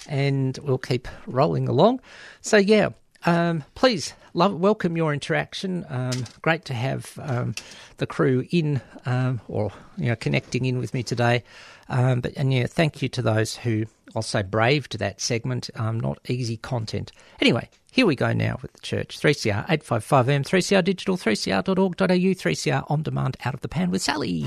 [0.09, 2.01] and we'll keep rolling along.
[2.41, 2.89] So, yeah,
[3.25, 5.85] um, please love, welcome your interaction.
[5.89, 7.55] Um, great to have um,
[7.99, 11.45] the crew in um, or you know connecting in with me today.
[11.89, 13.85] but and yeah, thank you to those who
[14.23, 15.71] say braved that segment.
[16.01, 17.13] not easy content.
[17.41, 19.21] Anyway, here we go now with the church.
[19.21, 24.47] 3CR 855M, 3CR Digital, 3CR.org.au, 3CR On Demand Out of the Pan with Sally.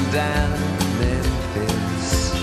[0.11, 0.59] down
[0.99, 2.33] Memphis.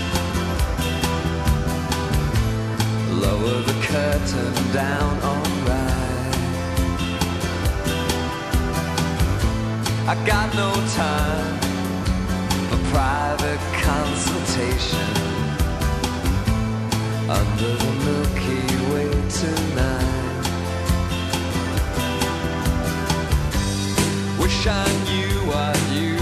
[3.11, 6.35] Lower the curtain down, alright.
[10.07, 11.59] I got no time
[12.69, 15.13] for private consultation
[17.29, 20.09] under the Milky Way tonight.
[24.39, 26.18] Wish I knew what you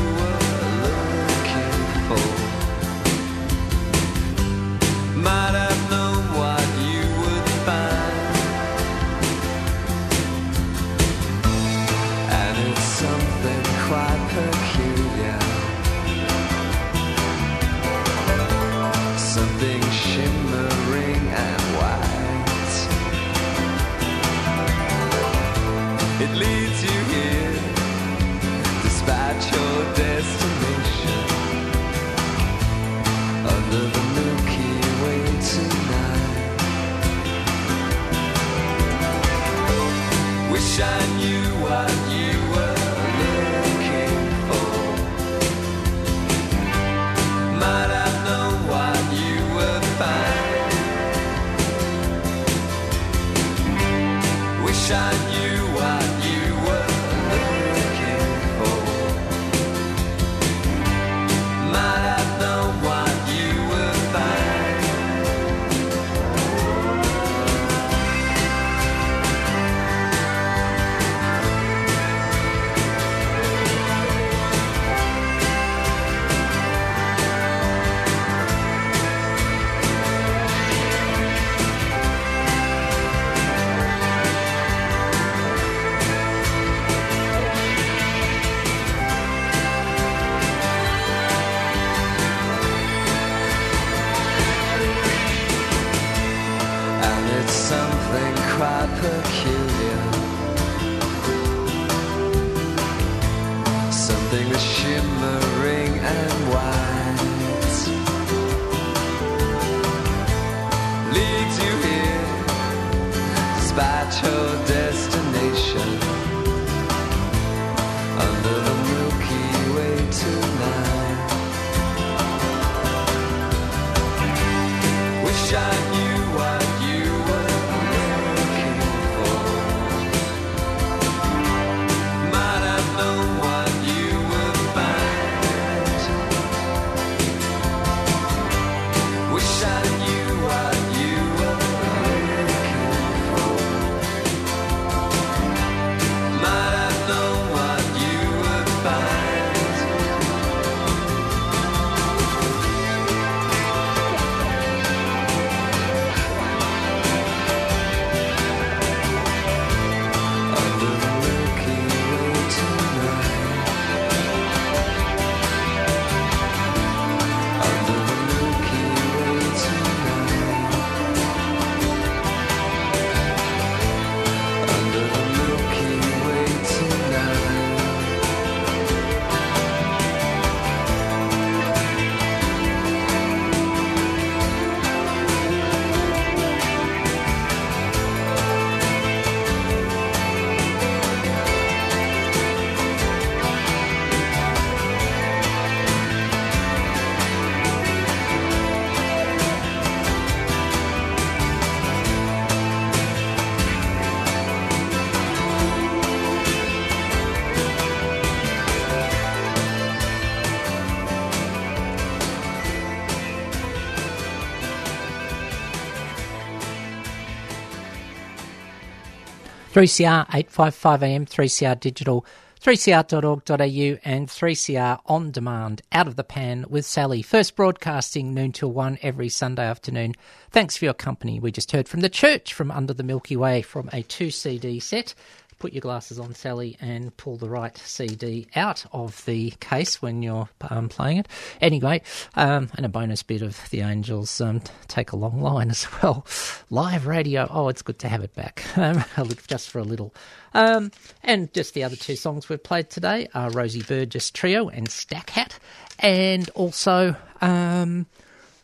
[219.77, 222.25] 3CR 855 AM, 3CR Digital,
[222.59, 227.21] 3cr.org.au, and 3CR On Demand, Out of the Pan with Sally.
[227.21, 230.15] First broadcasting noon till 1 every Sunday afternoon.
[230.49, 231.39] Thanks for your company.
[231.39, 234.79] We just heard from The Church from Under the Milky Way from a 2 CD
[234.79, 235.13] set.
[235.59, 240.21] Put your glasses on, Sally, and pull the right CD out of the case when
[240.21, 241.27] you're um, playing it.
[241.61, 242.03] Anyway,
[242.35, 246.27] um, and a bonus bit of the Angels um, take a long line as well.
[246.69, 247.47] Live radio.
[247.49, 249.03] Oh, it's good to have it back, um,
[249.47, 250.13] just for a little.
[250.53, 250.91] Um,
[251.23, 255.31] and just the other two songs we've played today are Rosie Burgess Trio and Stack
[255.31, 255.57] Hat,
[255.99, 258.05] and also um,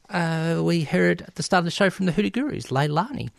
[0.10, 3.30] uh, we heard at the start of the show from the Hoodoo Gurus, Leilani.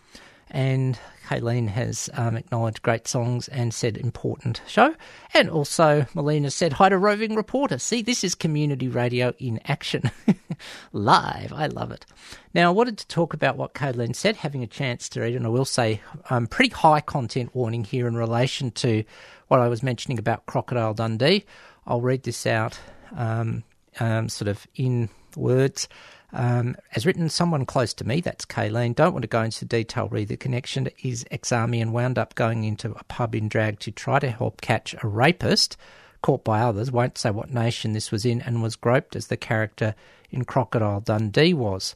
[0.55, 0.97] And
[1.27, 4.95] Kayleen has um, acknowledged great songs and said important show.
[5.35, 7.77] And also, Melina said hi to roving reporter.
[7.77, 10.13] See, this is community radio in action.
[10.93, 11.53] Live.
[11.53, 12.07] I love it.
[12.55, 15.45] Now, I wanted to talk about what Kayleen said, having a chance to read, and
[15.45, 16.01] I will say
[16.31, 19.03] um, pretty high content warning here in relation to
[19.49, 21.47] what I was mentioning about Crocodile Dundee.
[21.85, 22.79] I'll read this out
[23.17, 23.65] um,
[23.99, 25.89] um, sort of in words.
[26.35, 30.09] Um, as written, someone close to me, that's Kayleen, don't want to go into detail,
[30.09, 33.79] read the connection, is ex army and wound up going into a pub in drag
[33.81, 35.77] to try to help catch a rapist
[36.23, 39.37] caught by others, won't say what nation this was in, and was groped as the
[39.37, 39.95] character
[40.31, 41.95] in Crocodile Dundee was.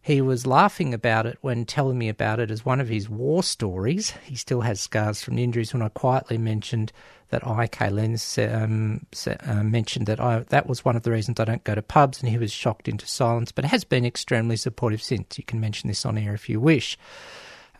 [0.00, 3.42] He was laughing about it when telling me about it as one of his war
[3.42, 4.10] stories.
[4.24, 6.92] He still has scars from the injuries when I quietly mentioned
[7.32, 8.16] that I, Kayleen,
[8.54, 11.82] um, uh, mentioned that I that was one of the reasons I don't go to
[11.82, 15.38] pubs, and he was shocked into silence, but has been extremely supportive since.
[15.38, 16.96] You can mention this on air if you wish.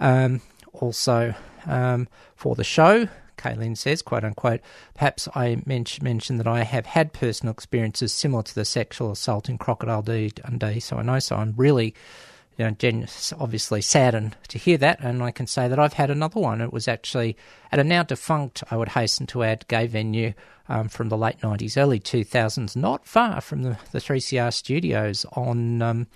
[0.01, 0.41] Um,
[0.73, 1.35] also,
[1.67, 4.61] um, for the show, Kayleen says, quote unquote,
[4.95, 9.49] perhaps I men- mentioned that I have had personal experiences similar to the sexual assault
[9.49, 11.95] in Crocodile Dundee, so I know, so I'm really,
[12.59, 16.11] you know, gen- obviously saddened to hear that, and I can say that I've had
[16.11, 16.61] another one.
[16.61, 17.37] It was actually
[17.71, 20.35] at a now defunct, I would hasten to add, gay venue
[20.69, 25.83] um, from the late 90s, early 2000s, not far from the, the 3CR studios on
[25.83, 26.07] um,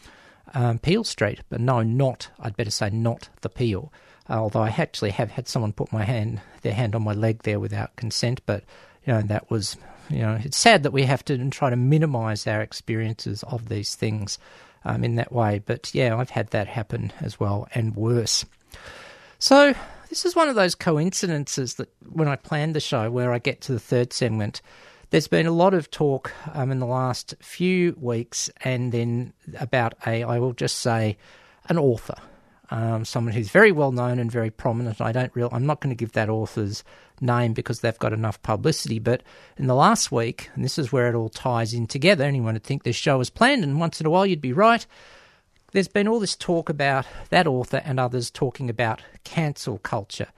[0.55, 3.93] um, Peel Street, but no, not, I'd better say not the Peel.
[4.28, 7.61] Although I actually have had someone put my hand, their hand on my leg there
[7.61, 8.64] without consent, but
[9.07, 9.76] you know that was,
[10.11, 13.95] you know, it's sad that we have to try to minimise our experiences of these
[13.95, 14.39] things
[14.87, 15.59] um, in that way.
[15.59, 18.47] But yeah, I've had that happen as well, and worse.
[19.39, 19.74] So
[20.09, 23.61] this is one of those coincidences that when I planned the show, where I get
[23.62, 24.62] to the third segment,
[25.11, 29.95] there's been a lot of talk um, in the last few weeks, and then about
[30.07, 31.18] a, I will just say,
[31.68, 32.16] an author,
[32.70, 35.01] um, someone who's very well known and very prominent.
[35.01, 36.84] I don't real, I'm not going to give that author's
[37.21, 38.99] name because they've got enough publicity.
[38.99, 39.23] But
[39.57, 42.25] in the last week, and this is where it all ties in together.
[42.25, 44.87] Anyone would think this show was planned, and once in a while you'd be right
[45.73, 50.29] there's been all this talk about that author and others talking about cancel culture.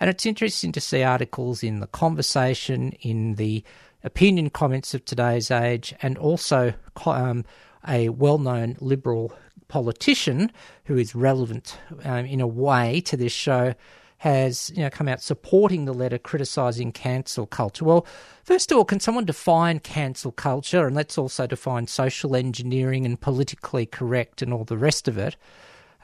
[0.00, 3.62] And it's interesting to see articles in The Conversation, in the
[4.02, 6.74] opinion comments of today's age, and also
[7.06, 7.44] um,
[7.86, 9.32] a well known liberal
[9.68, 10.50] politician
[10.84, 13.74] who is relevant um, in a way to this show
[14.18, 17.84] has you know come out supporting the letter criticising cancel culture.
[17.84, 18.06] Well,
[18.44, 23.20] first of all, can someone define cancel culture, and let's also define social engineering and
[23.20, 25.36] politically correct and all the rest of it.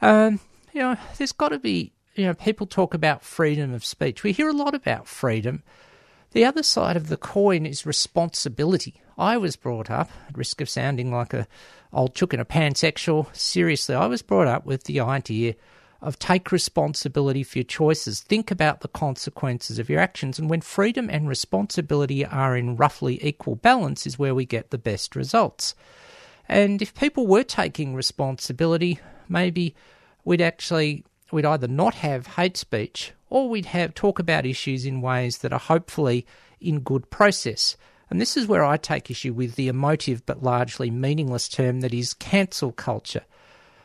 [0.01, 0.41] Um,
[0.73, 4.23] you know, there's got to be you know people talk about freedom of speech.
[4.23, 5.63] We hear a lot about freedom.
[6.31, 9.01] The other side of the coin is responsibility.
[9.17, 11.47] I was brought up, at risk of sounding like a
[11.93, 15.55] old chook and a pansexual, seriously, I was brought up with the idea
[16.05, 18.21] of take responsibility for your choices.
[18.21, 20.39] Think about the consequences of your actions.
[20.39, 24.79] And when freedom and responsibility are in roughly equal balance, is where we get the
[24.79, 25.75] best results.
[26.49, 29.75] And if people were taking responsibility, maybe
[30.25, 35.01] we'd actually we'd either not have hate speech or we'd have talk about issues in
[35.01, 36.27] ways that are hopefully
[36.61, 37.77] in good process.
[38.11, 41.95] And this is where I take issue with the emotive but largely meaningless term that
[41.95, 43.25] is cancel culture.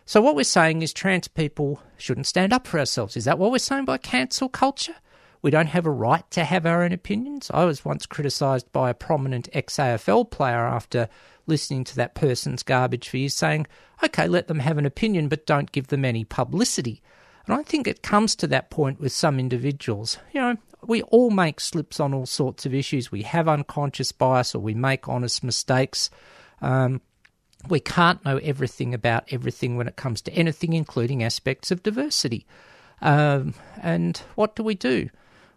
[0.10, 3.16] So what we're saying is trans people shouldn't stand up for ourselves.
[3.16, 4.96] Is that what we're saying by cancel culture?
[5.44, 7.52] We don't have a right to have our own opinions.
[7.54, 11.10] I was once criticised by a prominent ex AFL player after
[11.46, 13.68] listening to that person's garbage for years, saying,
[14.04, 17.04] okay, let them have an opinion, but don't give them any publicity.
[17.46, 20.18] And I think it comes to that point with some individuals.
[20.34, 20.56] You know,
[20.88, 23.12] we all make slips on all sorts of issues.
[23.12, 26.10] We have unconscious bias or we make honest mistakes.
[26.64, 27.00] Um,
[27.68, 32.46] we can't know everything about everything when it comes to anything, including aspects of diversity.
[33.02, 35.10] Um, and what do we do?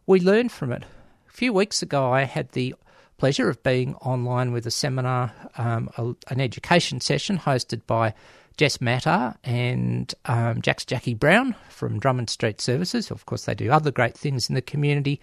[0.07, 0.84] We learn from it.
[1.28, 2.74] A few weeks ago, I had the
[3.18, 8.14] pleasure of being online with a seminar, um, a, an education session hosted by
[8.57, 13.11] Jess Matter and um, Jack's Jackie Brown from Drummond Street Services.
[13.11, 15.20] Of course, they do other great things in the community.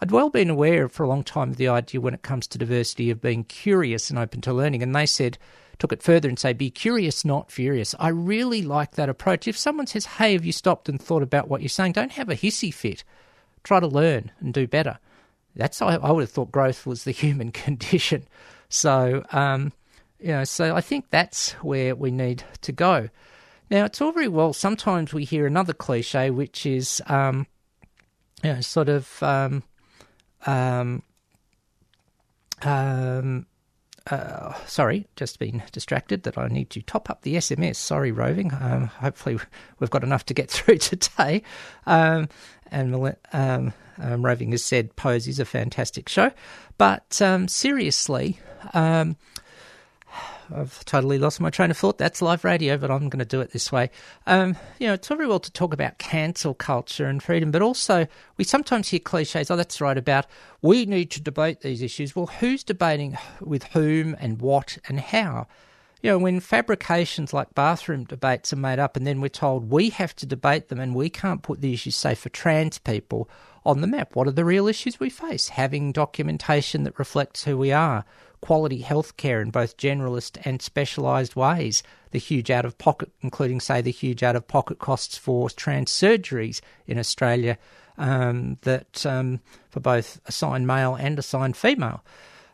[0.00, 2.58] I'd well been aware for a long time of the idea when it comes to
[2.58, 5.38] diversity of being curious and open to learning, and they said
[5.78, 7.94] took it further and say, be curious, not furious.
[7.98, 9.48] I really like that approach.
[9.48, 11.92] If someone says, hey, have you stopped and thought about what you're saying?
[11.92, 13.04] Don't have a hissy fit.
[13.64, 14.98] Try to learn and do better.
[15.54, 18.26] That's I, I would have thought growth was the human condition.
[18.68, 19.72] So, um,
[20.18, 23.08] you know, so I think that's where we need to go.
[23.70, 24.52] Now, it's all very well.
[24.52, 27.46] Sometimes we hear another cliche, which is, um,
[28.42, 29.62] you know, sort of, um,
[30.46, 31.02] um,
[32.62, 33.46] um,
[34.10, 37.76] uh, sorry, just been distracted that I need to top up the SMS.
[37.76, 38.52] Sorry, roving.
[38.52, 39.38] Um, hopefully,
[39.78, 41.42] we've got enough to get through today.
[41.86, 42.28] Um,
[42.70, 46.32] and um, um, roving has said Pose is a fantastic show,
[46.78, 48.38] but um, seriously.
[50.54, 51.98] I've totally lost my train of thought.
[51.98, 53.90] That's live radio, but I'm going to do it this way.
[54.26, 58.06] Um, you know, it's very well to talk about cancel culture and freedom, but also
[58.36, 59.50] we sometimes hear cliches.
[59.50, 60.26] Oh, that's right about
[60.60, 62.16] we need to debate these issues.
[62.16, 65.46] Well, who's debating with whom and what and how?
[66.02, 69.90] You know, when fabrications like bathroom debates are made up, and then we're told we
[69.90, 73.30] have to debate them, and we can't put the issues, say, for trans people
[73.64, 74.14] on the map.
[74.14, 75.48] What are the real issues we face?
[75.48, 78.04] Having documentation that reflects who we are
[78.42, 83.80] quality healthcare in both generalist and specialised ways, the huge out of pocket, including, say,
[83.80, 87.56] the huge out of pocket costs for trans surgeries in Australia
[87.96, 89.40] um, that um,
[89.70, 92.04] for both assigned male and assigned female.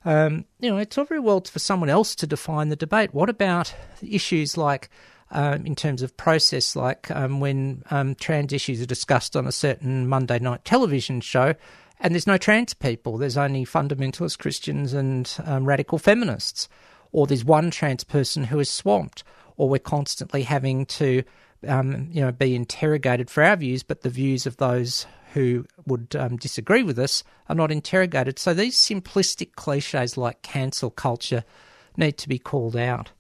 [0.04, 3.12] Um, you know, it's all very well for someone else to define the debate.
[3.12, 4.90] What about issues like,
[5.30, 9.52] um, in terms of process, like um, when um, trans issues are discussed on a
[9.52, 11.54] certain Monday night television show,
[12.00, 13.18] and there's no trans people.
[13.18, 16.68] There's only fundamentalist Christians and um, radical feminists.
[17.10, 19.24] Or there's one trans person who is swamped.
[19.56, 21.24] Or we're constantly having to,
[21.66, 26.14] um, you know, be interrogated for our views, but the views of those who would
[26.16, 28.38] um, disagree with us are not interrogated.
[28.38, 31.44] So these simplistic cliches like cancel culture
[31.96, 33.10] need to be called out.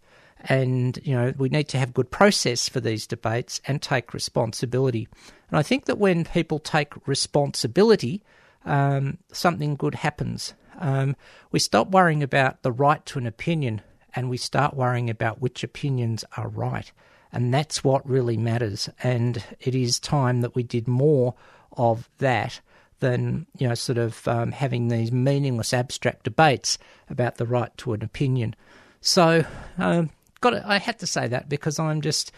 [0.42, 5.08] And, you know, we need to have good process for these debates and take responsibility.
[5.50, 8.22] And I think that when people take responsibility,
[8.64, 10.54] um, something good happens.
[10.78, 11.16] Um,
[11.50, 13.82] we stop worrying about the right to an opinion
[14.14, 16.90] and we start worrying about which opinions are right.
[17.32, 18.88] And that's what really matters.
[19.02, 21.34] And it is time that we did more
[21.72, 22.60] of that
[23.00, 26.78] than, you know, sort of um, having these meaningless abstract debates
[27.10, 28.56] about the right to an opinion.
[29.00, 29.44] So,
[29.76, 30.10] um,
[30.40, 32.32] got to, I had to say that because I'm just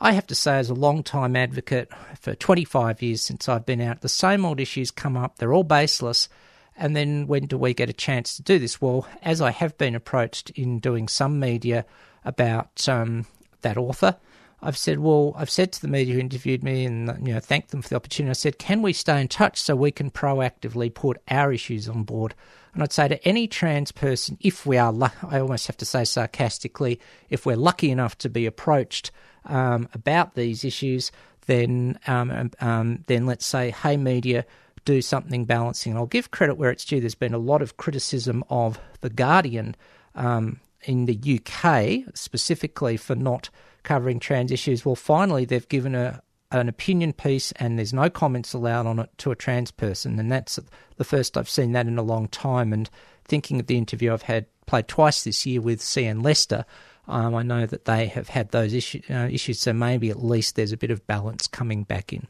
[0.00, 1.90] I have to say, as a long time advocate
[2.20, 5.36] for 25 years since I've been out, the same old issues come up.
[5.38, 6.28] They're all baseless.
[6.76, 8.80] And then when do we get a chance to do this?
[8.80, 11.86] Well, as I have been approached in doing some media
[12.26, 13.24] about um,
[13.62, 14.16] that author,
[14.62, 17.70] I've said, well, I've said to the media who interviewed me and you know thanked
[17.70, 18.30] them for the opportunity.
[18.30, 22.04] I said, can we stay in touch so we can proactively put our issues on
[22.04, 22.34] board?
[22.74, 24.94] And I'd say to any trans person, if we are,
[25.28, 27.00] I almost have to say sarcastically,
[27.30, 29.10] if we're lucky enough to be approached
[29.46, 31.12] um, about these issues,
[31.46, 34.44] then um, um, then let's say, hey, media,
[34.84, 35.92] do something balancing.
[35.92, 37.00] And I'll give credit where it's due.
[37.00, 39.76] There's been a lot of criticism of the Guardian
[40.14, 43.50] um, in the UK specifically for not
[43.86, 44.84] covering trans issues.
[44.84, 46.22] Well, finally, they've given a
[46.52, 50.30] an opinion piece and there's no comments allowed on it to a trans person, and
[50.30, 50.58] that's
[50.96, 52.72] the first I've seen that in a long time.
[52.72, 52.88] And
[53.24, 56.64] thinking of the interview I've had played twice this year with CN Lester,
[57.08, 60.56] um, I know that they have had those issue, uh, issues, so maybe at least
[60.56, 62.26] there's a bit of balance coming back in.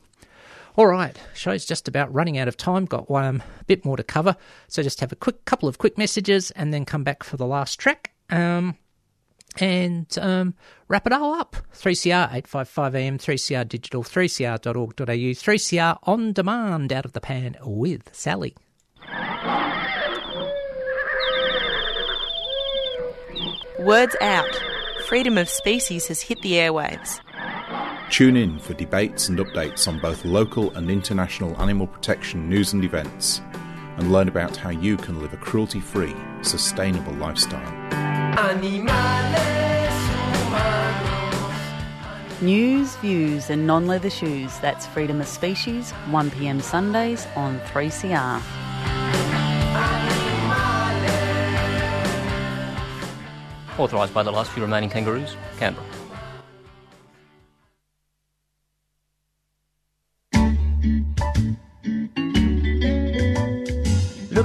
[0.76, 2.84] All right, show's just about running out of time.
[2.84, 4.36] Got one a bit more to cover,
[4.68, 7.46] so just have a quick couple of quick messages and then come back for the
[7.46, 8.12] last track.
[8.28, 8.76] Um,
[9.58, 10.54] and um,
[10.88, 11.56] wrap it all up.
[11.74, 18.54] 3CR 855 AM, 3CR digital, 3cr.org.au, 3CR on demand out of the pan with Sally.
[23.78, 24.62] Words out.
[25.06, 27.20] Freedom of species has hit the airwaves.
[28.10, 32.84] Tune in for debates and updates on both local and international animal protection news and
[32.84, 33.40] events,
[33.98, 38.05] and learn about how you can live a cruelty free, sustainable lifestyle.
[42.42, 44.58] News, views, and non leather shoes.
[44.58, 48.42] That's Freedom of Species, 1pm Sundays on 3CR.
[53.78, 55.95] Authorised by the last few remaining kangaroos, Canberra.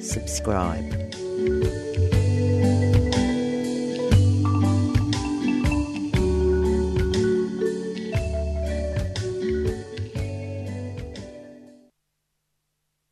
[0.00, 1.10] subscribe.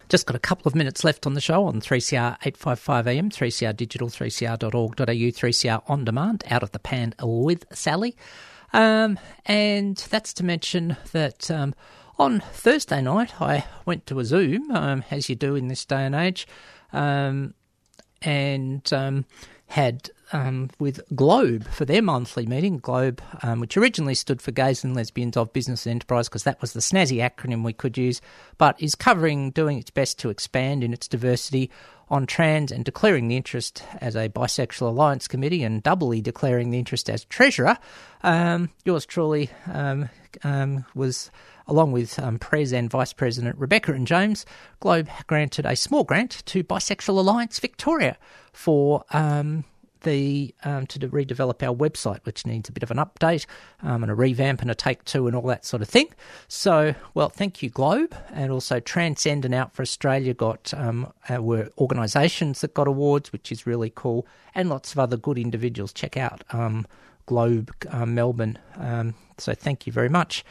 [0.08, 3.76] Just got a couple of minutes left on the show on 3CR 855 AM, 3CR
[3.76, 8.16] digital, 3cr.org.au, 3CR on demand, out of the pan with Sally.
[8.72, 11.74] Um, and that's to mention that um,
[12.18, 16.06] on Thursday night I went to a Zoom, um, as you do in this day
[16.06, 16.46] and age,
[16.92, 17.54] um,
[18.22, 19.24] and um,
[19.66, 22.78] had um, with Globe for their monthly meeting.
[22.78, 26.60] Globe, um, which originally stood for Gays and Lesbians of Business and Enterprise, because that
[26.60, 28.20] was the snazzy acronym we could use,
[28.56, 31.70] but is covering, doing its best to expand in its diversity
[32.10, 36.78] on trans and declaring the interest as a bisexual alliance committee and doubly declaring the
[36.78, 37.76] interest as treasurer.
[38.22, 40.08] Um, yours truly um,
[40.42, 41.30] um, was
[41.68, 44.44] along with um, Pres and Vice President Rebecca and James,
[44.80, 48.16] Globe granted a small grant to Bisexual Alliance Victoria
[48.52, 49.64] for um,
[50.02, 53.46] the um, to redevelop our website, which needs a bit of an update
[53.82, 56.08] um, and a revamp and a take two and all that sort of thing.
[56.46, 61.42] So, well, thank you, Globe, and also Transcend and Out for Australia got um, uh,
[61.42, 65.92] were organisations that got awards, which is really cool, and lots of other good individuals.
[65.92, 66.86] Check out um,
[67.26, 68.58] Globe um, Melbourne.
[68.76, 70.44] Um, so, thank you very much.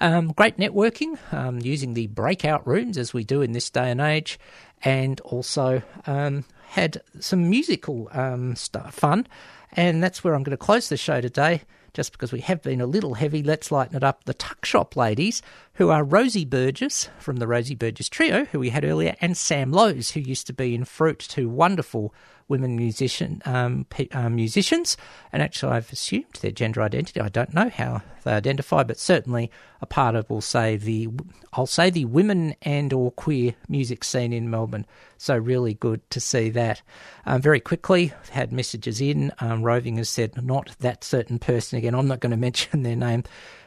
[0.00, 4.00] Um, great networking um, using the breakout rooms as we do in this day and
[4.00, 4.38] age,
[4.82, 9.26] and also um, had some musical um, fun.
[9.72, 12.80] And that's where I'm going to close the show today, just because we have been
[12.80, 13.42] a little heavy.
[13.42, 14.24] Let's lighten it up.
[14.24, 15.42] The Tuck Shop ladies,
[15.74, 19.72] who are Rosie Burgess from the Rosie Burgess Trio, who we had earlier, and Sam
[19.72, 22.14] Lohs, who used to be in Fruit, two wonderful
[22.48, 24.96] women musician um, pe- uh, musicians.
[25.32, 27.20] And actually, I've assumed their gender identity.
[27.20, 31.08] I don't know how they identify, but certainly a part of, we'll say the,
[31.52, 34.86] I'll say the women and or queer music scene in Melbourne.
[35.18, 36.82] So really good to see that.
[37.24, 39.32] Um, very quickly, had messages in.
[39.40, 41.94] Um, Roving has said not that certain person again.
[41.94, 43.24] I'm not going to mention their name.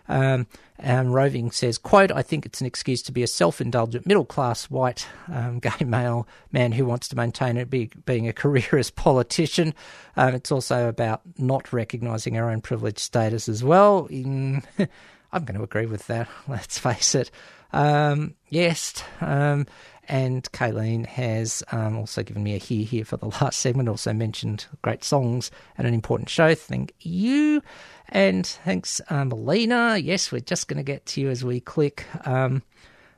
[0.09, 0.47] Um,
[0.81, 5.07] um, Roving says, quote, I think it's an excuse to be a self-indulgent middle-class white
[5.27, 9.73] um, gay male man who wants to maintain it be, being a careerist politician.
[10.17, 14.07] Um, it's also about not recognising our own privileged status as well.
[14.09, 14.63] In,
[15.31, 17.29] I'm going to agree with that, let's face it.
[17.71, 19.67] Um, yes, um,
[20.07, 24.11] and Kayleen has um, also given me a here here for the last segment, also
[24.11, 26.55] mentioned great songs and an important show.
[26.55, 27.61] Thank you.
[28.09, 29.97] And thanks, uh, Melina.
[29.97, 32.05] Yes, we're just going to get to you as we click.
[32.25, 32.63] Um,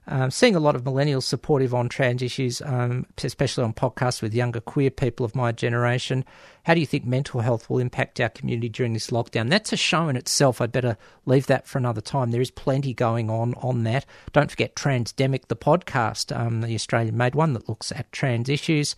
[0.07, 4.33] um, seeing a lot of millennials supportive on trans issues, um, especially on podcasts with
[4.33, 6.25] younger queer people of my generation.
[6.63, 9.49] How do you think mental health will impact our community during this lockdown?
[9.49, 10.59] That's a show in itself.
[10.59, 12.31] I'd better leave that for another time.
[12.31, 14.05] There is plenty going on on that.
[14.33, 18.95] Don't forget Transdemic, the podcast, um, the Australian made one that looks at trans issues.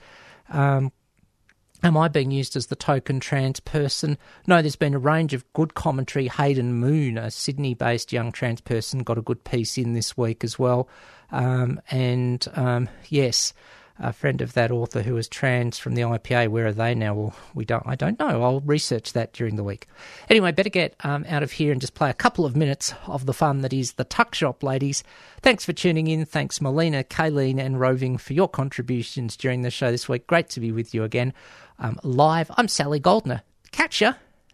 [1.83, 4.17] Am I being used as the token trans person?
[4.47, 6.29] No, there's been a range of good commentary.
[6.29, 10.45] Hayden Moon, a Sydney based young trans person, got a good piece in this week
[10.45, 10.87] as well.
[11.31, 13.53] Um, and um, yes,
[13.99, 17.13] a friend of that author who was trans from the IPA, where are they now?
[17.13, 17.85] Well, we don't.
[17.85, 18.43] I don't know.
[18.43, 19.87] I'll research that during the week.
[20.29, 23.25] Anyway, better get um, out of here and just play a couple of minutes of
[23.25, 25.03] the fun that is the Tuck Shop, ladies.
[25.41, 26.25] Thanks for tuning in.
[26.25, 30.27] Thanks, Melina, Kayleen, and Roving for your contributions during the show this week.
[30.27, 31.33] Great to be with you again
[31.79, 32.49] um, live.
[32.57, 33.41] I'm Sally Goldner.
[33.71, 34.13] Catch ya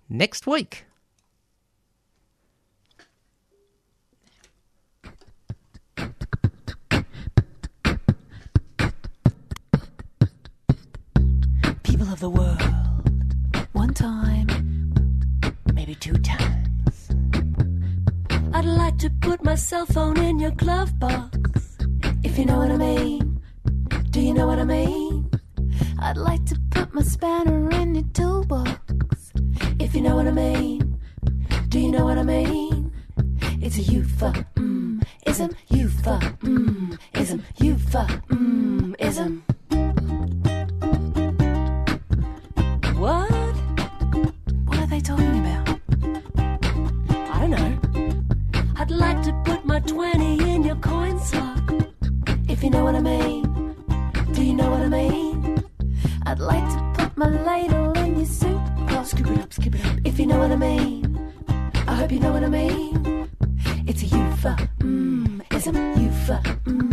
[0.10, 0.89] next week.
[12.12, 12.62] Of the world,
[13.74, 14.48] one time,
[15.74, 17.10] maybe two times.
[18.52, 21.78] I'd like to put my cell phone in your glove box,
[22.24, 23.40] if you know what I mean.
[24.10, 25.30] Do you know what I mean?
[26.00, 29.32] I'd like to put my spanner in your toolbox.
[29.80, 31.00] If you know what I mean.
[31.70, 32.92] Do you know what I mean?
[33.62, 39.44] It's a euphemism, ism, euphemism, ism, euphemism, ism.
[49.90, 51.58] 20 in your coin slot.
[52.48, 53.42] If you know what I mean.
[54.34, 55.64] Do you know what I mean?
[56.28, 59.08] I'd like to put my ladle in your soup pot.
[59.08, 59.96] Scoop it up, scoop it up.
[60.06, 61.34] If you know what I mean.
[61.88, 63.30] I hope you know what I mean.
[63.88, 66.89] It's a euphemism, ism, euphemism, ism, euphemism.